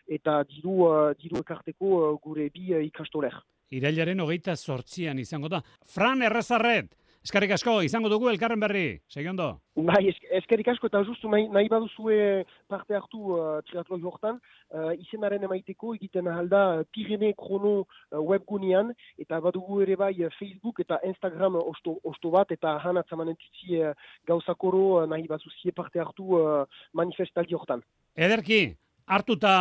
eta 0.09 0.43
diru, 0.49 0.77
uh, 0.89 1.11
diru 1.19 1.41
ekarteko 1.45 2.19
gure 2.23 2.51
bi 2.55 2.73
uh, 2.75 2.85
ikastoler. 2.85 3.41
Irailaren 3.73 4.21
hogeita 4.21 4.55
sortzian 4.57 5.19
izango 5.19 5.49
da. 5.49 5.63
Fran 5.89 6.21
Errezarret, 6.27 6.93
eskarrik 7.23 7.53
asko, 7.55 7.81
izango 7.87 8.09
dugu 8.11 8.29
elkarren 8.31 8.61
berri, 8.61 9.01
segiondo. 9.09 9.61
Bai, 9.77 10.01
esk- 10.11 10.27
eskerrik 10.41 10.69
asko 10.73 10.89
eta 10.91 11.03
justu 11.07 11.31
nahi, 11.31 11.47
nahi 11.49 11.69
baduzue 11.71 12.45
parte 12.69 12.95
hartu 12.99 13.37
uh, 13.37 13.61
triatloi 13.69 14.01
hortan, 14.03 14.41
uh, 14.75 14.91
izenaren 14.99 15.45
emaiteko 15.49 15.95
egiten 15.95 16.29
ahalda 16.29 16.83
Pirene 16.93 17.33
Krono 17.39 17.75
uh, 17.85 18.21
webgunean, 18.21 18.93
eta 19.23 19.41
badugu 19.41 19.81
ere 19.87 19.97
bai 19.97 20.13
uh, 20.25 20.31
Facebook 20.39 20.83
eta 20.85 20.99
Instagram 21.09 21.61
osto, 21.63 21.99
osto 22.05 22.31
bat, 22.35 22.51
eta 22.51 22.79
han 22.85 22.99
atzamanen 23.01 23.39
tutzi 23.39 23.81
uh, 23.81 23.95
gauzakoro 24.27 24.85
uh, 25.01 25.07
nahi 25.07 25.29
baduzie 25.31 25.73
parte 25.73 26.03
hartu 26.03 26.37
uh, 26.41 26.67
manifestaldi 26.93 27.55
hortan. 27.55 27.85
Ederki, 28.17 28.65
hartuta 29.07 29.55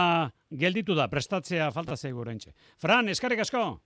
gelditu 0.51 0.95
da, 0.97 1.07
prestatzea 1.07 1.71
falta 1.71 1.95
zaigu 1.95 2.19
oraintxe. 2.25 2.51
Fran, 2.81 3.07
eskarrik 3.09 3.45
asko. 3.45 3.79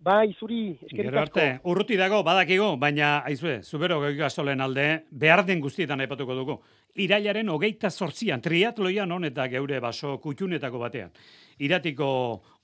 Bai, 0.00 0.32
zuri, 0.38 0.78
eskerrik 0.86 1.12
asko. 1.12 1.20
arte, 1.20 1.46
urruti 1.68 1.96
dago, 2.00 2.22
badakigu, 2.24 2.70
baina, 2.80 3.18
aizue, 3.28 3.58
zubero 3.62 3.98
gastolen 4.16 4.62
alde, 4.64 4.86
behar 5.10 5.44
den 5.44 5.60
guztietan 5.60 6.00
aipatuko 6.00 6.36
dugu. 6.38 6.56
Irailaren 6.98 7.48
hogeita 7.48 7.90
sortzian, 7.90 8.40
triatloian 8.42 9.12
on 9.12 9.24
eta 9.28 9.46
geure 9.48 9.78
baso 9.80 10.16
kutxunetako 10.18 10.78
batean. 10.82 11.12
Iratiko 11.60 12.06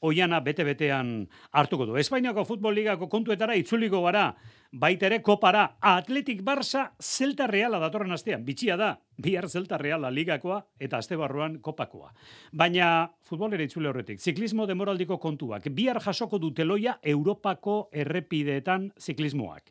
oiana 0.09 0.41
bete-betean 0.41 1.27
hartuko 1.53 1.87
du. 1.87 1.97
Espainiako 2.01 2.47
futbol 2.49 2.75
ligako 2.75 3.11
kontuetara 3.13 3.55
itzuliko 3.55 4.01
gara, 4.07 4.31
baita 4.73 5.07
ere 5.07 5.21
kopara, 5.23 5.67
Atletik 5.81 6.41
Barça 6.43 6.89
Zelta 7.01 7.47
Reala 7.47 7.79
datorren 7.79 8.13
astean. 8.17 8.45
Bitxia 8.45 8.77
da, 8.81 8.95
bihar 9.21 9.49
Zelta 9.49 9.79
Reala 9.79 10.11
ligakoa 10.11 10.63
eta 10.81 10.99
aste 10.99 11.17
barruan 11.17 11.59
kopakoa. 11.61 12.11
Baina 12.53 13.11
futbolera 13.23 13.69
itzule 13.69 13.93
horretik, 13.93 14.21
ziklismo 14.21 14.67
demoraldiko 14.67 15.21
kontuak, 15.21 15.69
bihar 15.71 16.01
jasoko 16.01 16.41
duteloia 16.41 16.99
Europako 17.03 17.89
errepideetan 17.93 18.91
ziklismoak. 18.99 19.71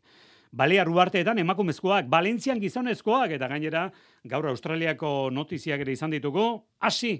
Balear 0.55 0.87
uarteetan 0.87 1.39
emakumezkoak, 1.41 2.05
Valentzian 2.07 2.61
gizonezkoak, 2.63 3.33
eta 3.35 3.49
gainera, 3.51 3.89
gaur 4.23 4.45
Australiako 4.47 5.29
notiziak 5.35 5.81
ere 5.83 5.91
izan 5.91 6.13
ditugu, 6.15 6.45
hasi, 6.79 7.17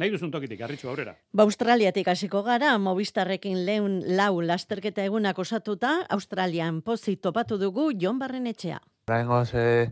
nahi 0.00 0.08
duzun 0.14 0.30
tokitik, 0.32 0.62
arritxu 0.64 0.88
aurrera. 0.88 1.12
Ba, 1.36 1.44
Australiatik 1.44 2.08
hasiko 2.08 2.40
gara, 2.46 2.70
Movistarrekin 2.80 3.66
lehun 3.66 3.98
lau 4.16 4.40
lasterketa 4.40 5.04
egunak 5.04 5.38
osatuta, 5.44 6.06
Australian 6.08 6.80
pozik 6.80 7.20
topatu 7.20 7.60
dugu 7.60 7.90
Jon 8.00 8.18
Barrenetxea. 8.18 8.80
Oraingo 9.12 9.44
ze 9.44 9.90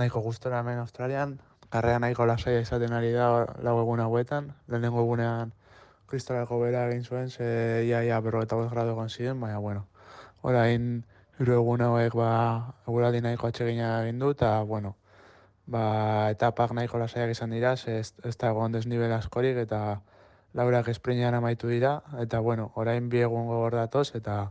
nahiko 0.00 0.24
gustora 0.24 0.64
hemen 0.64 0.80
Australian, 0.80 1.36
karrera 1.68 2.00
nahiko 2.00 2.24
lasaia 2.24 2.64
izaten 2.64 2.96
ari 2.96 3.12
da 3.12 3.28
lau 3.60 3.76
egun 3.84 4.00
hauetan, 4.00 4.54
lehenengo 4.72 5.04
egunean 5.04 5.52
kristalako 6.08 6.64
bera 6.64 6.88
egin 6.88 7.04
zuen, 7.04 7.28
ze 7.28 7.84
ia 7.86 8.00
ia 8.08 8.24
berrogeta 8.24 8.56
bost 8.56 8.72
gradu 8.72 8.96
egon 8.96 9.12
ziren, 9.12 9.40
baina 9.40 9.60
bueno, 9.60 9.84
orain 10.40 11.02
hiru 11.40 11.56
egun 11.56 11.80
hauek 11.80 12.14
ba 12.14 12.30
eguraldi 12.84 13.22
nahiko 13.24 13.48
atsegina 13.48 14.02
egin 14.04 14.18
du, 14.20 14.30
eta 14.36 14.60
bueno, 14.68 14.94
ba 15.66 16.30
etapak 16.34 16.74
nahiko 16.76 17.00
lasaiak 17.00 17.32
izan 17.32 17.54
dira, 17.56 17.76
ze 17.76 18.00
ez, 18.00 18.12
ez 18.24 18.36
da 18.36 18.50
egon 18.52 18.76
desnibel 18.76 19.12
askorik, 19.16 19.56
eta 19.56 20.00
laurak 20.54 20.88
esprinean 20.92 21.34
amaitu 21.34 21.68
dira, 21.68 22.00
eta 22.20 22.40
bueno, 22.44 22.72
orain 22.74 23.08
bi 23.08 23.22
egun 23.24 23.48
gogor 23.48 23.78
datoz, 23.78 24.10
eta 24.14 24.50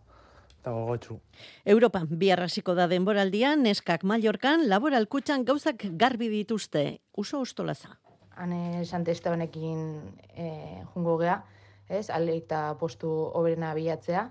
eta 0.59 0.73
gogotsu. 0.75 1.19
Europan 1.63 2.07
bihar 2.19 2.41
hasiko 2.43 2.73
da 2.75 2.89
denboraldia, 2.91 3.53
neskak 3.55 4.03
Mallorcan 4.03 4.65
laboral 4.67 5.07
kutxan 5.07 5.45
gauzak 5.47 5.85
garbi 6.01 6.27
dituzte. 6.27 6.99
Uso 7.15 7.39
ustolaza. 7.39 7.95
Hane 8.35 8.83
Sante 8.85 9.11
Estebanekin 9.11 9.79
e, 10.35 10.49
jungo 10.93 11.17
gea, 11.21 11.37
ez, 11.87 12.09
aleita 12.09 12.75
postu 12.79 13.09
oberena 13.09 13.71
bilatzea, 13.73 14.29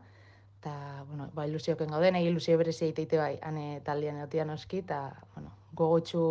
eta, 0.59 1.05
bueno, 1.09 1.31
ba, 1.35 1.47
ilusioken 1.47 1.91
gauden, 1.95 2.19
egi 2.19 2.33
ilusio 2.33 2.59
berezi 2.59 2.89
egiteite 2.89 3.19
bai, 3.19 3.35
hane 3.43 3.81
taldean 3.87 4.19
egotia 4.19 4.45
noski, 4.45 4.83
eta, 4.85 5.03
bueno, 5.35 5.55
gogotxu 5.79 6.23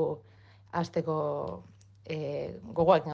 azteko 0.71 1.19
e, 2.05 2.57
gogoak 2.73 3.13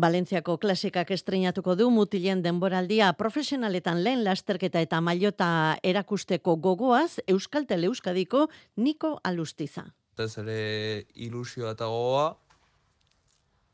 Valentziako 0.00 0.56
klasikak 0.62 1.10
estreinatuko 1.10 1.74
du 1.76 1.90
mutilen 1.92 2.42
denboraldia 2.42 3.10
profesionaletan 3.18 4.02
lehen 4.04 4.22
lasterketa 4.24 4.80
eta 4.80 5.00
mailota 5.00 5.76
erakusteko 5.82 6.56
gogoaz 6.56 7.18
Euskaltel 7.26 7.84
Euskadiko 7.84 8.48
Niko 8.76 9.18
Alustiza. 9.24 9.90
ez 10.18 10.36
ere 10.38 11.06
ilusioa 11.14 11.72
eta 11.72 11.86
gogoa, 11.86 12.36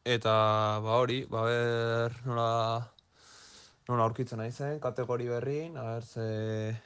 eta 0.04 0.32
ba 0.82 0.98
hori, 1.02 1.24
ba 1.26 1.42
ber 1.42 2.12
nola, 2.24 2.92
nola 3.88 4.06
aurkitzen 4.06 4.40
naizen, 4.42 4.80
kategori 4.82 5.28
berrin, 5.30 5.76
a 5.78 5.82
ber 5.94 6.04
ze 6.04 6.76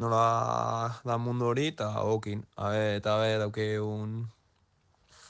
nola 0.00 1.00
da 1.04 1.18
mundu 1.18 1.50
hori, 1.50 1.66
eta 1.74 1.90
okin, 2.02 2.44
a 2.56 2.70
ber, 2.70 2.94
eta 3.00 3.16
ber, 3.20 3.38
daukeun 3.44 4.22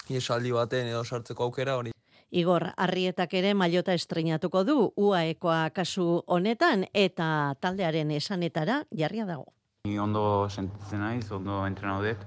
iesaldi 0.09 0.53
baten 0.55 0.87
edo 0.93 1.03
sartzeko 1.05 1.49
aukera 1.49 1.77
hori. 1.81 1.93
Igor 2.33 2.71
Arrietak 2.81 3.35
ere 3.37 3.53
mailota 3.55 3.93
estreinatuko 3.93 4.63
du 4.65 4.77
UAEkoa 4.97 5.71
kasu 5.77 6.23
honetan 6.27 6.87
eta 6.95 7.27
taldearen 7.61 8.11
esanetara 8.11 8.85
jarria 8.97 9.27
dago. 9.29 9.51
Ni 9.85 9.99
ondo 9.99 10.49
sentitzen 10.49 11.03
naiz, 11.03 11.27
ondo 11.31 11.67
entrenatu 11.67 12.07
dut. 12.07 12.25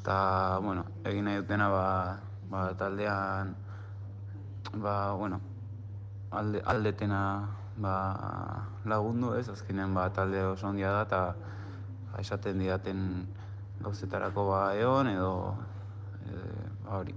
Eta, 0.00 0.16
bueno, 0.64 0.86
egin 1.04 1.28
nahi 1.28 1.42
dutena, 1.42 1.68
ba, 1.68 1.84
ba 2.50 2.64
taldean, 2.80 3.54
ba, 4.72 5.12
bueno, 5.12 5.38
alde, 6.30 6.62
aldetena 6.64 7.22
ba, 7.78 7.94
lagundu 8.86 9.34
ez, 9.38 9.48
azkenean 9.48 9.94
ba, 9.94 10.08
talde 10.14 10.42
oso 10.44 10.68
ondia 10.68 10.92
da, 10.92 11.04
eta 11.06 11.22
ba, 12.10 12.20
esaten 12.20 12.58
didaten 12.58 13.06
gauzetarako 13.80 14.48
ba, 14.50 14.62
egon, 14.78 15.14
edo, 15.14 15.32
e, 16.26 16.44
ba, 16.84 17.00
hori. 17.00 17.16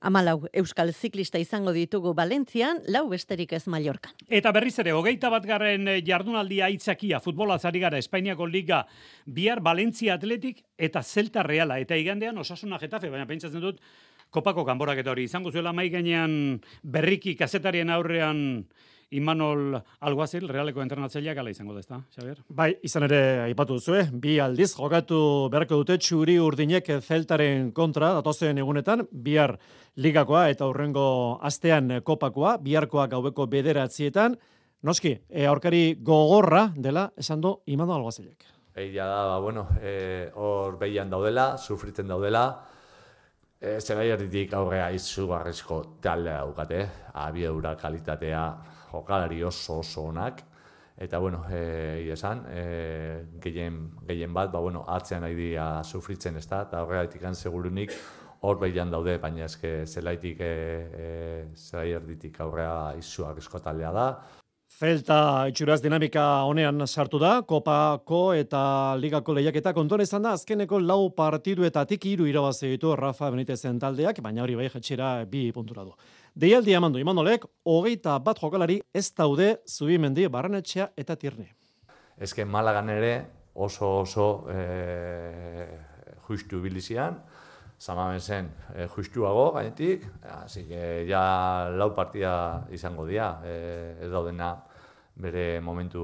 Amalau 0.00 0.46
Euskal 0.56 0.94
ziklista 0.96 1.36
izango 1.36 1.74
ditugu 1.76 2.14
Valentzian, 2.16 2.78
lau 2.88 3.02
besterik 3.10 3.50
ez 3.52 3.66
Mallorcan. 3.68 4.14
Eta 4.32 4.48
berriz 4.56 4.78
ere, 4.80 4.94
hogeita 4.96 5.28
bat 5.28 5.44
garren 5.44 5.90
jardunaldia 6.06 6.70
aitzakia, 6.70 7.18
futbolaz 7.20 7.66
ari 7.68 7.82
gara, 7.82 8.00
Espainiako 8.00 8.46
Liga, 8.48 8.86
bihar 9.26 9.60
Valentzia 9.60 10.16
Atletik 10.16 10.64
eta 10.78 11.02
Zelta 11.02 11.44
Reala. 11.44 11.76
Eta 11.84 12.00
igandean 12.00 12.40
osasuna 12.40 12.80
Getafe, 12.80 13.12
baina 13.12 13.28
pentsatzen 13.28 13.60
dut, 13.60 13.84
kopako 14.30 14.64
kanborak 14.64 15.02
eta 15.02 15.12
hori 15.12 15.26
izango 15.28 15.50
zuela 15.50 15.72
mai 15.72 15.88
gainean 15.90 16.60
berriki 16.82 17.36
kazetarien 17.36 17.90
aurrean 17.90 18.64
Imanol 19.10 19.74
Alguazil, 20.06 20.46
realeko 20.46 20.84
entrenatzaileak 20.84 21.40
ala 21.42 21.50
izango 21.50 21.74
da, 21.74 21.80
ezta, 21.82 21.98
Xabier? 22.14 22.38
Bai, 22.46 22.68
izan 22.86 23.08
ere 23.08 23.18
aipatu 23.48 23.80
duzue, 23.80 24.04
bi 24.12 24.36
aldiz 24.38 24.68
jokatu 24.76 25.18
beharko 25.50 25.80
dute 25.80 25.96
txuri 25.98 26.36
urdinek 26.38 26.92
zeltaren 27.00 27.72
kontra 27.74 28.12
datozen 28.14 28.62
egunetan, 28.62 29.02
bihar 29.10 29.56
ligakoa 29.98 30.46
eta 30.52 30.68
hurrengo 30.70 31.40
astean 31.42 31.96
kopakoa, 32.06 32.56
biharkoa 32.62 33.08
gaubeko 33.10 33.48
bederatzietan, 33.50 34.38
noski, 34.86 35.16
e, 35.28 35.44
aurkari 35.50 35.96
gogorra 36.06 36.68
dela 36.76 37.08
esan 37.18 37.42
du 37.42 37.56
Imanol 37.66 37.98
Alguazilek. 37.98 38.46
Egia 38.78 39.10
da, 39.10 39.24
ba, 39.26 39.38
bueno, 39.42 39.66
eh, 39.82 40.30
hor 40.38 40.78
behian 40.78 41.10
daudela, 41.10 41.56
sufritzen 41.58 42.06
daudela, 42.06 42.44
E, 43.60 43.74
Zera 43.84 44.06
erditik 44.08 44.54
aurrea 44.56 44.86
izugarrizko 44.96 45.82
taldea 46.00 46.38
daukate, 46.40 46.78
abi 47.22 47.42
eura 47.44 47.74
kalitatea 47.76 48.44
jokalari 48.88 49.42
oso 49.44 49.80
oso 49.82 50.06
onak, 50.08 50.40
eta 50.96 51.18
bueno, 51.20 51.42
e, 51.52 52.08
esan, 52.14 52.40
e, 52.48 52.62
gehien, 53.44 53.76
gehien 54.08 54.32
bat, 54.32 54.48
ba, 54.54 54.62
bueno, 54.64 54.86
atzean 54.88 55.20
nahi 55.26 55.36
dira 55.36 55.66
sufritzen 55.84 56.40
ez 56.40 56.46
da, 56.48 56.62
eta 56.62 56.80
horregatik 56.86 57.28
segurunik 57.34 57.92
hor 58.40 58.56
behian 58.58 58.90
daude, 58.90 59.18
baina 59.18 59.44
eske 59.44 59.84
zelaitik, 59.84 60.40
e, 60.40 60.54
e, 61.04 61.44
zelai 61.54 61.90
erditik 62.00 62.40
aurrea 62.40 62.94
izugarrizko 62.96 63.60
taldea 63.60 63.92
da, 63.92 64.06
Zelta 64.70 65.48
itxuraz 65.50 65.80
dinamika 65.82 66.22
honean 66.46 66.86
sartu 66.86 67.18
da, 67.20 67.42
kopako 67.42 68.20
eta 68.38 68.60
ligako 68.96 69.34
lehiaketa 69.36 69.72
kontuan 69.76 70.00
izan 70.04 70.22
da, 70.22 70.32
azkeneko 70.38 70.78
lau 70.80 71.10
partiduetatik 71.16 72.06
hiru 72.06 72.28
irabazi 72.30 72.70
ditu 72.70 72.94
Rafa 72.96 73.28
Benitezen 73.34 73.80
taldeak, 73.82 74.22
baina 74.22 74.44
hori 74.44 74.54
bai 74.56 74.68
jetxera 74.70 75.26
bi 75.28 75.50
puntura 75.52 75.84
du. 75.84 75.92
Deialdi 76.38 76.72
emandu, 76.78 77.02
imandolek, 77.02 77.44
hogeita 77.66 78.16
bat 78.24 78.38
jokalari 78.40 78.78
ez 78.94 79.10
daude 79.10 79.56
zubimendi 79.68 80.28
barrenetxea 80.28 80.92
eta 80.96 81.16
tirne. 81.16 81.50
Ezken 82.16 82.48
Malagan 82.48 82.88
ere 82.94 83.12
oso 83.54 83.90
oso 84.06 84.30
e, 84.54 85.66
justu 86.28 86.62
bilizian, 86.62 87.18
zamamen 87.80 88.20
zen 88.20 88.50
e, 88.74 88.86
justuago 88.86 89.52
gainetik, 89.52 90.04
así 90.44 90.66
que 90.68 91.06
ja 91.08 91.70
lau 91.72 91.94
partida 91.94 92.66
izango 92.70 93.06
dira, 93.06 93.40
e, 93.44 93.96
ez 94.04 94.10
daudena 94.10 94.52
bere 95.20 95.60
momentu 95.60 96.02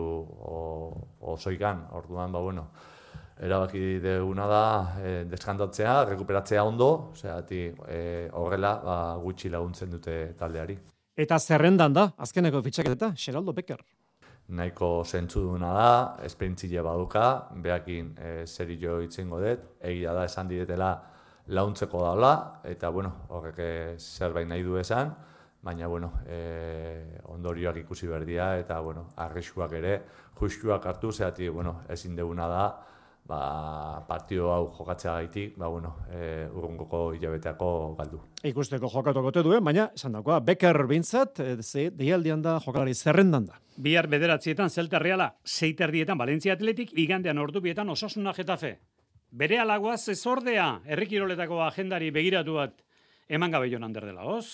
osoikan, 1.20 1.86
orduan, 1.92 2.32
ba, 2.32 2.40
bueno, 2.40 2.66
erabaki 3.40 3.98
deguna 4.00 4.46
da 4.48 4.62
e, 5.02 5.12
deskantatzea, 5.28 6.04
rekuperatzea 6.12 6.64
ondo, 6.64 7.12
ati, 7.32 7.66
e, 7.88 8.28
horrela 8.32 8.76
ba, 8.84 8.96
gutxi 9.20 9.52
laguntzen 9.52 9.92
dute 9.92 10.34
taldeari. 10.38 10.78
Eta 11.16 11.38
zerrendan 11.38 11.92
da, 11.92 12.10
azkeneko 12.16 12.62
fitxaketa, 12.64 13.12
Xeraldo 13.16 13.52
Becker. 13.56 13.84
Nahiko 14.48 15.02
zentzu 15.04 15.42
duna 15.42 15.72
da, 15.74 15.90
esperintzile 16.24 16.82
baduka, 16.84 17.50
behakin 17.62 18.14
e, 18.16 18.32
zeri 18.46 18.78
jo 18.80 19.00
itzengo 19.02 19.40
dut, 19.42 19.68
egia 19.80 20.14
da 20.16 20.24
esan 20.28 20.48
didetela 20.48 20.94
launtzeko 21.48 22.02
daula, 22.02 22.60
eta 22.64 22.90
bueno, 22.90 23.12
horrek 23.28 23.60
zerbait 23.98 24.48
nahi 24.48 24.62
du 24.62 24.76
esan, 24.78 25.14
baina 25.62 25.86
bueno, 25.90 26.12
e, 26.26 27.20
ondorioak 27.34 27.80
ikusi 27.82 28.06
berdia 28.06 28.56
eta 28.58 28.80
bueno, 28.80 29.08
arriskuak 29.16 29.72
ere 29.78 29.96
justuak 30.38 30.86
hartu 30.86 31.12
zeati, 31.12 31.48
bueno, 31.48 31.80
ezin 31.90 32.16
deguna 32.16 32.48
da 32.48 32.66
ba, 33.26 34.04
partio 34.06 34.50
hau 34.52 34.70
jokatzea 34.76 35.16
gaitik, 35.18 35.56
ba, 35.58 35.68
bueno, 35.68 35.96
e, 36.10 36.46
urrungoko 36.52 37.12
hilabeteako 37.16 37.70
galdu. 37.98 38.20
Ikusteko 38.46 38.90
jokatuko 38.92 39.32
te 39.34 39.42
duen, 39.42 39.64
baina 39.64 39.90
esan 39.94 40.14
dagoa, 40.18 40.38
Becker 40.46 40.84
bintzat, 40.86 41.40
e, 41.40 41.56
ze 41.62 41.90
deialdian 41.90 42.42
da, 42.42 42.58
jokalari 42.62 42.94
zerrendan 42.94 43.48
da. 43.50 43.58
Bihar 43.76 44.06
bederatzietan 44.08 44.70
Zelta 44.70 45.00
Reala, 45.02 45.32
seiterdietan 45.44 46.18
Valentzia 46.18 46.54
Atletik, 46.54 46.94
igandean 46.94 47.42
ordu 47.42 47.60
bietan 47.60 47.90
osasuna 47.90 48.32
jetafe. 48.36 48.76
Bere 49.36 49.58
alagoaz 49.60 50.08
ez 50.08 50.22
ordea, 50.24 50.64
errikiroletako 50.94 51.58
agendari 51.60 52.06
begiratu 52.08 52.54
bat, 52.56 52.78
eman 53.28 53.52
gabe 53.52 53.68
joan 53.68 53.92
dela, 53.92 54.22
hoz? 54.24 54.46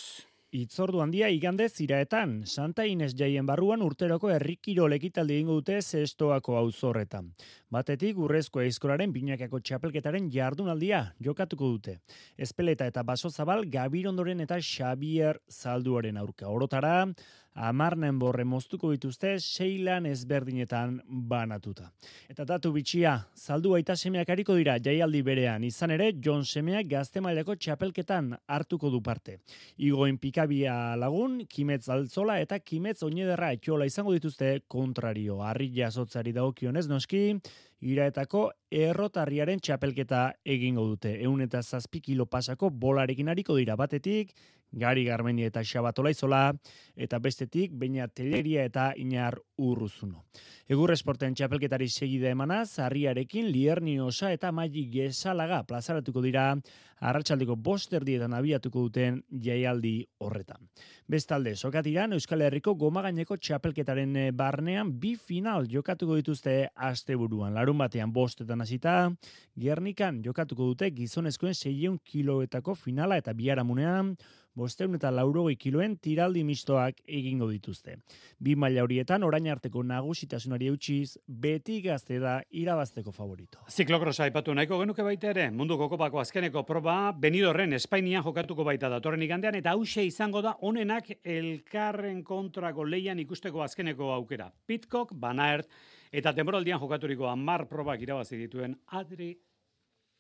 Itzordu 0.53 0.99
handia 1.01 1.29
igande 1.31 1.69
ziraetan, 1.71 2.33
Santa 2.45 2.85
Ines 2.85 3.15
jaien 3.17 3.47
barruan 3.47 3.81
urteroko 3.87 4.33
herrikiro 4.35 4.89
lekitaldi 4.91 5.37
egingo 5.39 5.61
dute 5.61 5.79
zestoako 5.81 6.59
auzorretan. 6.59 7.31
Batetik 7.71 8.19
urrezko 8.19 8.61
eizkoraren 8.61 9.15
binakako 9.15 9.63
txapelketaren 9.63 10.27
jardunaldia 10.35 11.05
jokatuko 11.23 11.71
dute. 11.77 11.97
Espeleta 12.37 12.91
eta 12.91 13.07
baso 13.07 13.31
zabal 13.31 13.65
Gabirondoren 13.71 14.43
eta 14.45 14.59
Xavier 14.61 15.39
Zalduaren 15.49 16.19
aurka. 16.19 16.51
Orotara, 16.51 17.07
amarnen 17.55 18.19
borre 18.19 18.45
moztuko 18.45 18.91
dituzte 18.93 19.35
seilan 19.41 20.07
ezberdinetan 20.07 20.99
banatuta. 21.07 21.91
Eta 22.31 22.45
datu 22.49 22.73
bitxia, 22.73 23.15
zaldu 23.37 23.75
aita 23.77 23.97
semeak 23.97 24.31
hariko 24.33 24.57
dira 24.57 24.79
jaialdi 24.83 25.23
berean, 25.23 25.65
izan 25.65 25.93
ere, 25.97 26.13
John 26.25 26.45
Semeak 26.45 26.89
gazte 26.89 27.21
mailako 27.21 27.57
txapelketan 27.57 28.33
hartuko 28.49 28.91
du 28.91 29.03
parte. 29.03 29.39
Igoen 29.79 30.19
pikabia 30.19 30.97
lagun, 30.97 31.43
kimetz 31.49 31.89
altzola 31.93 32.39
eta 32.41 32.59
kimetz 32.59 33.03
oinederra 33.03 33.53
etxola 33.53 33.87
izango 33.87 34.15
dituzte 34.17 34.63
kontrario. 34.69 35.43
Arri 35.43 35.71
jasotzari 35.77 36.33
daukionez 36.33 36.89
noski, 36.89 37.27
iraetako 37.83 38.49
errotarriaren 38.71 39.61
txapelketa 39.61 40.25
egingo 40.47 40.87
dute. 40.87 41.17
Eun 41.27 41.43
eta 41.45 41.63
zazpi 41.63 42.01
kilo 42.01 42.27
pasako 42.27 42.71
bolarekin 42.71 43.29
hariko 43.29 43.57
dira 43.59 43.77
batetik, 43.77 44.35
Gari 44.73 45.05
Garmendi 45.05 45.45
eta 45.45 45.61
Xabatola 45.65 46.11
izola, 46.11 46.47
eta 46.97 47.19
bestetik, 47.21 47.75
baina 47.77 48.07
teleria 48.09 48.65
eta 48.65 48.93
inar 48.97 49.37
urruzuno. 49.61 50.25
Egur 50.73 50.95
esporten 50.95 51.35
txapelketari 51.37 51.91
segide 51.93 52.31
emanaz, 52.33 52.79
harriarekin 52.81 53.51
lierni 53.53 53.99
osa 54.01 54.33
eta 54.33 54.53
maili 54.53 54.87
gesalaga 54.95 55.61
plazaratuko 55.69 56.23
dira, 56.25 56.47
arratsaldeko 57.03 57.57
boster 57.59 58.05
dietan 58.07 58.33
abiatuko 58.37 58.87
duten 58.87 59.21
jaialdi 59.45 59.95
horretan. 60.23 60.69
Bestalde, 61.11 61.57
sokatiran 61.57 62.15
Euskal 62.17 62.47
Herriko 62.47 62.77
gomagaineko 62.79 63.37
txapelketaren 63.37 64.17
eh, 64.17 64.31
barnean 64.33 64.95
bi 65.03 65.17
final 65.19 65.67
jokatuko 65.69 66.17
dituzte 66.17 66.57
asteburuan. 66.75 67.59
Larun 67.73 67.79
batean 67.79 68.13
bostetan 68.13 68.61
hasita, 68.61 69.13
Gernikan 69.57 70.23
jokatuko 70.25 70.67
dute 70.73 70.91
gizonezkoen 70.93 71.55
600 71.55 72.01
kiloetako 72.05 72.75
finala 72.75 73.17
eta 73.17 73.33
biharamunean, 73.33 74.17
bosteun 74.55 74.97
eta 74.99 75.11
laurogei 75.11 75.57
kiloen 75.57 75.97
tiraldi 75.97 76.43
mistoak 76.45 77.01
egingo 77.07 77.49
dituzte. 77.49 77.97
Bi 78.39 78.55
maila 78.57 78.83
horietan 78.85 79.25
orain 79.25 79.49
arteko 79.49 79.83
nagusitasunari 79.83 80.69
eutxiz, 80.69 81.17
beti 81.27 81.81
gazte 81.81 82.19
da 82.21 82.43
irabazteko 82.51 83.13
favorito. 83.13 83.65
Ziklokrosa 83.71 84.27
ipatu 84.29 84.53
nahiko 84.53 84.81
genuke 84.83 85.03
baita 85.03 85.31
ere, 85.31 85.49
mundu 85.51 85.79
kokopako 85.81 86.21
azkeneko 86.21 86.65
proba, 86.69 87.13
benidorren 87.13 87.73
Espainian 87.73 88.25
jokatuko 88.25 88.65
baita 88.69 88.93
datorren 88.93 89.23
igandean, 89.25 89.57
eta 89.57 89.73
hause 89.73 90.05
izango 90.05 90.43
da 90.45 90.59
onenak 90.61 91.09
elkarren 91.25 92.23
kontrako 92.23 92.85
leian 92.85 93.21
ikusteko 93.25 93.65
azkeneko 93.65 94.13
aukera. 94.13 94.51
Pitcock, 94.67 95.17
Banaert, 95.17 95.69
eta 96.13 96.35
temporaldian 96.37 96.81
jokaturiko 96.81 97.27
amar 97.31 97.65
probak 97.69 98.03
irabazi 98.05 98.37
dituen 98.37 98.77
Adri 98.99 99.33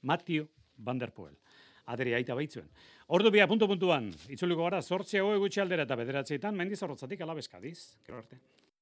Matthew 0.02 0.48
Van 0.78 0.98
Der 0.98 1.12
Poel. 1.12 1.36
Adri 1.92 2.14
aita 2.14 2.34
baitzuen. 2.38 2.68
Ordu 3.12 3.30
bia 3.34 3.46
puntu 3.50 3.66
puntuan, 3.68 4.08
itzuliko 4.30 4.64
gara, 4.64 4.80
sortzea 4.82 5.24
hoe 5.26 5.38
gutxi 5.42 5.60
aldera 5.60 5.84
eta 5.84 5.98
bederatzeetan, 5.98 6.56
mendiz 6.56 6.80
horrotzatik 6.82 7.20
alabeskadiz. 7.20 7.78
Gero 8.06 8.22
arte. 8.22 8.38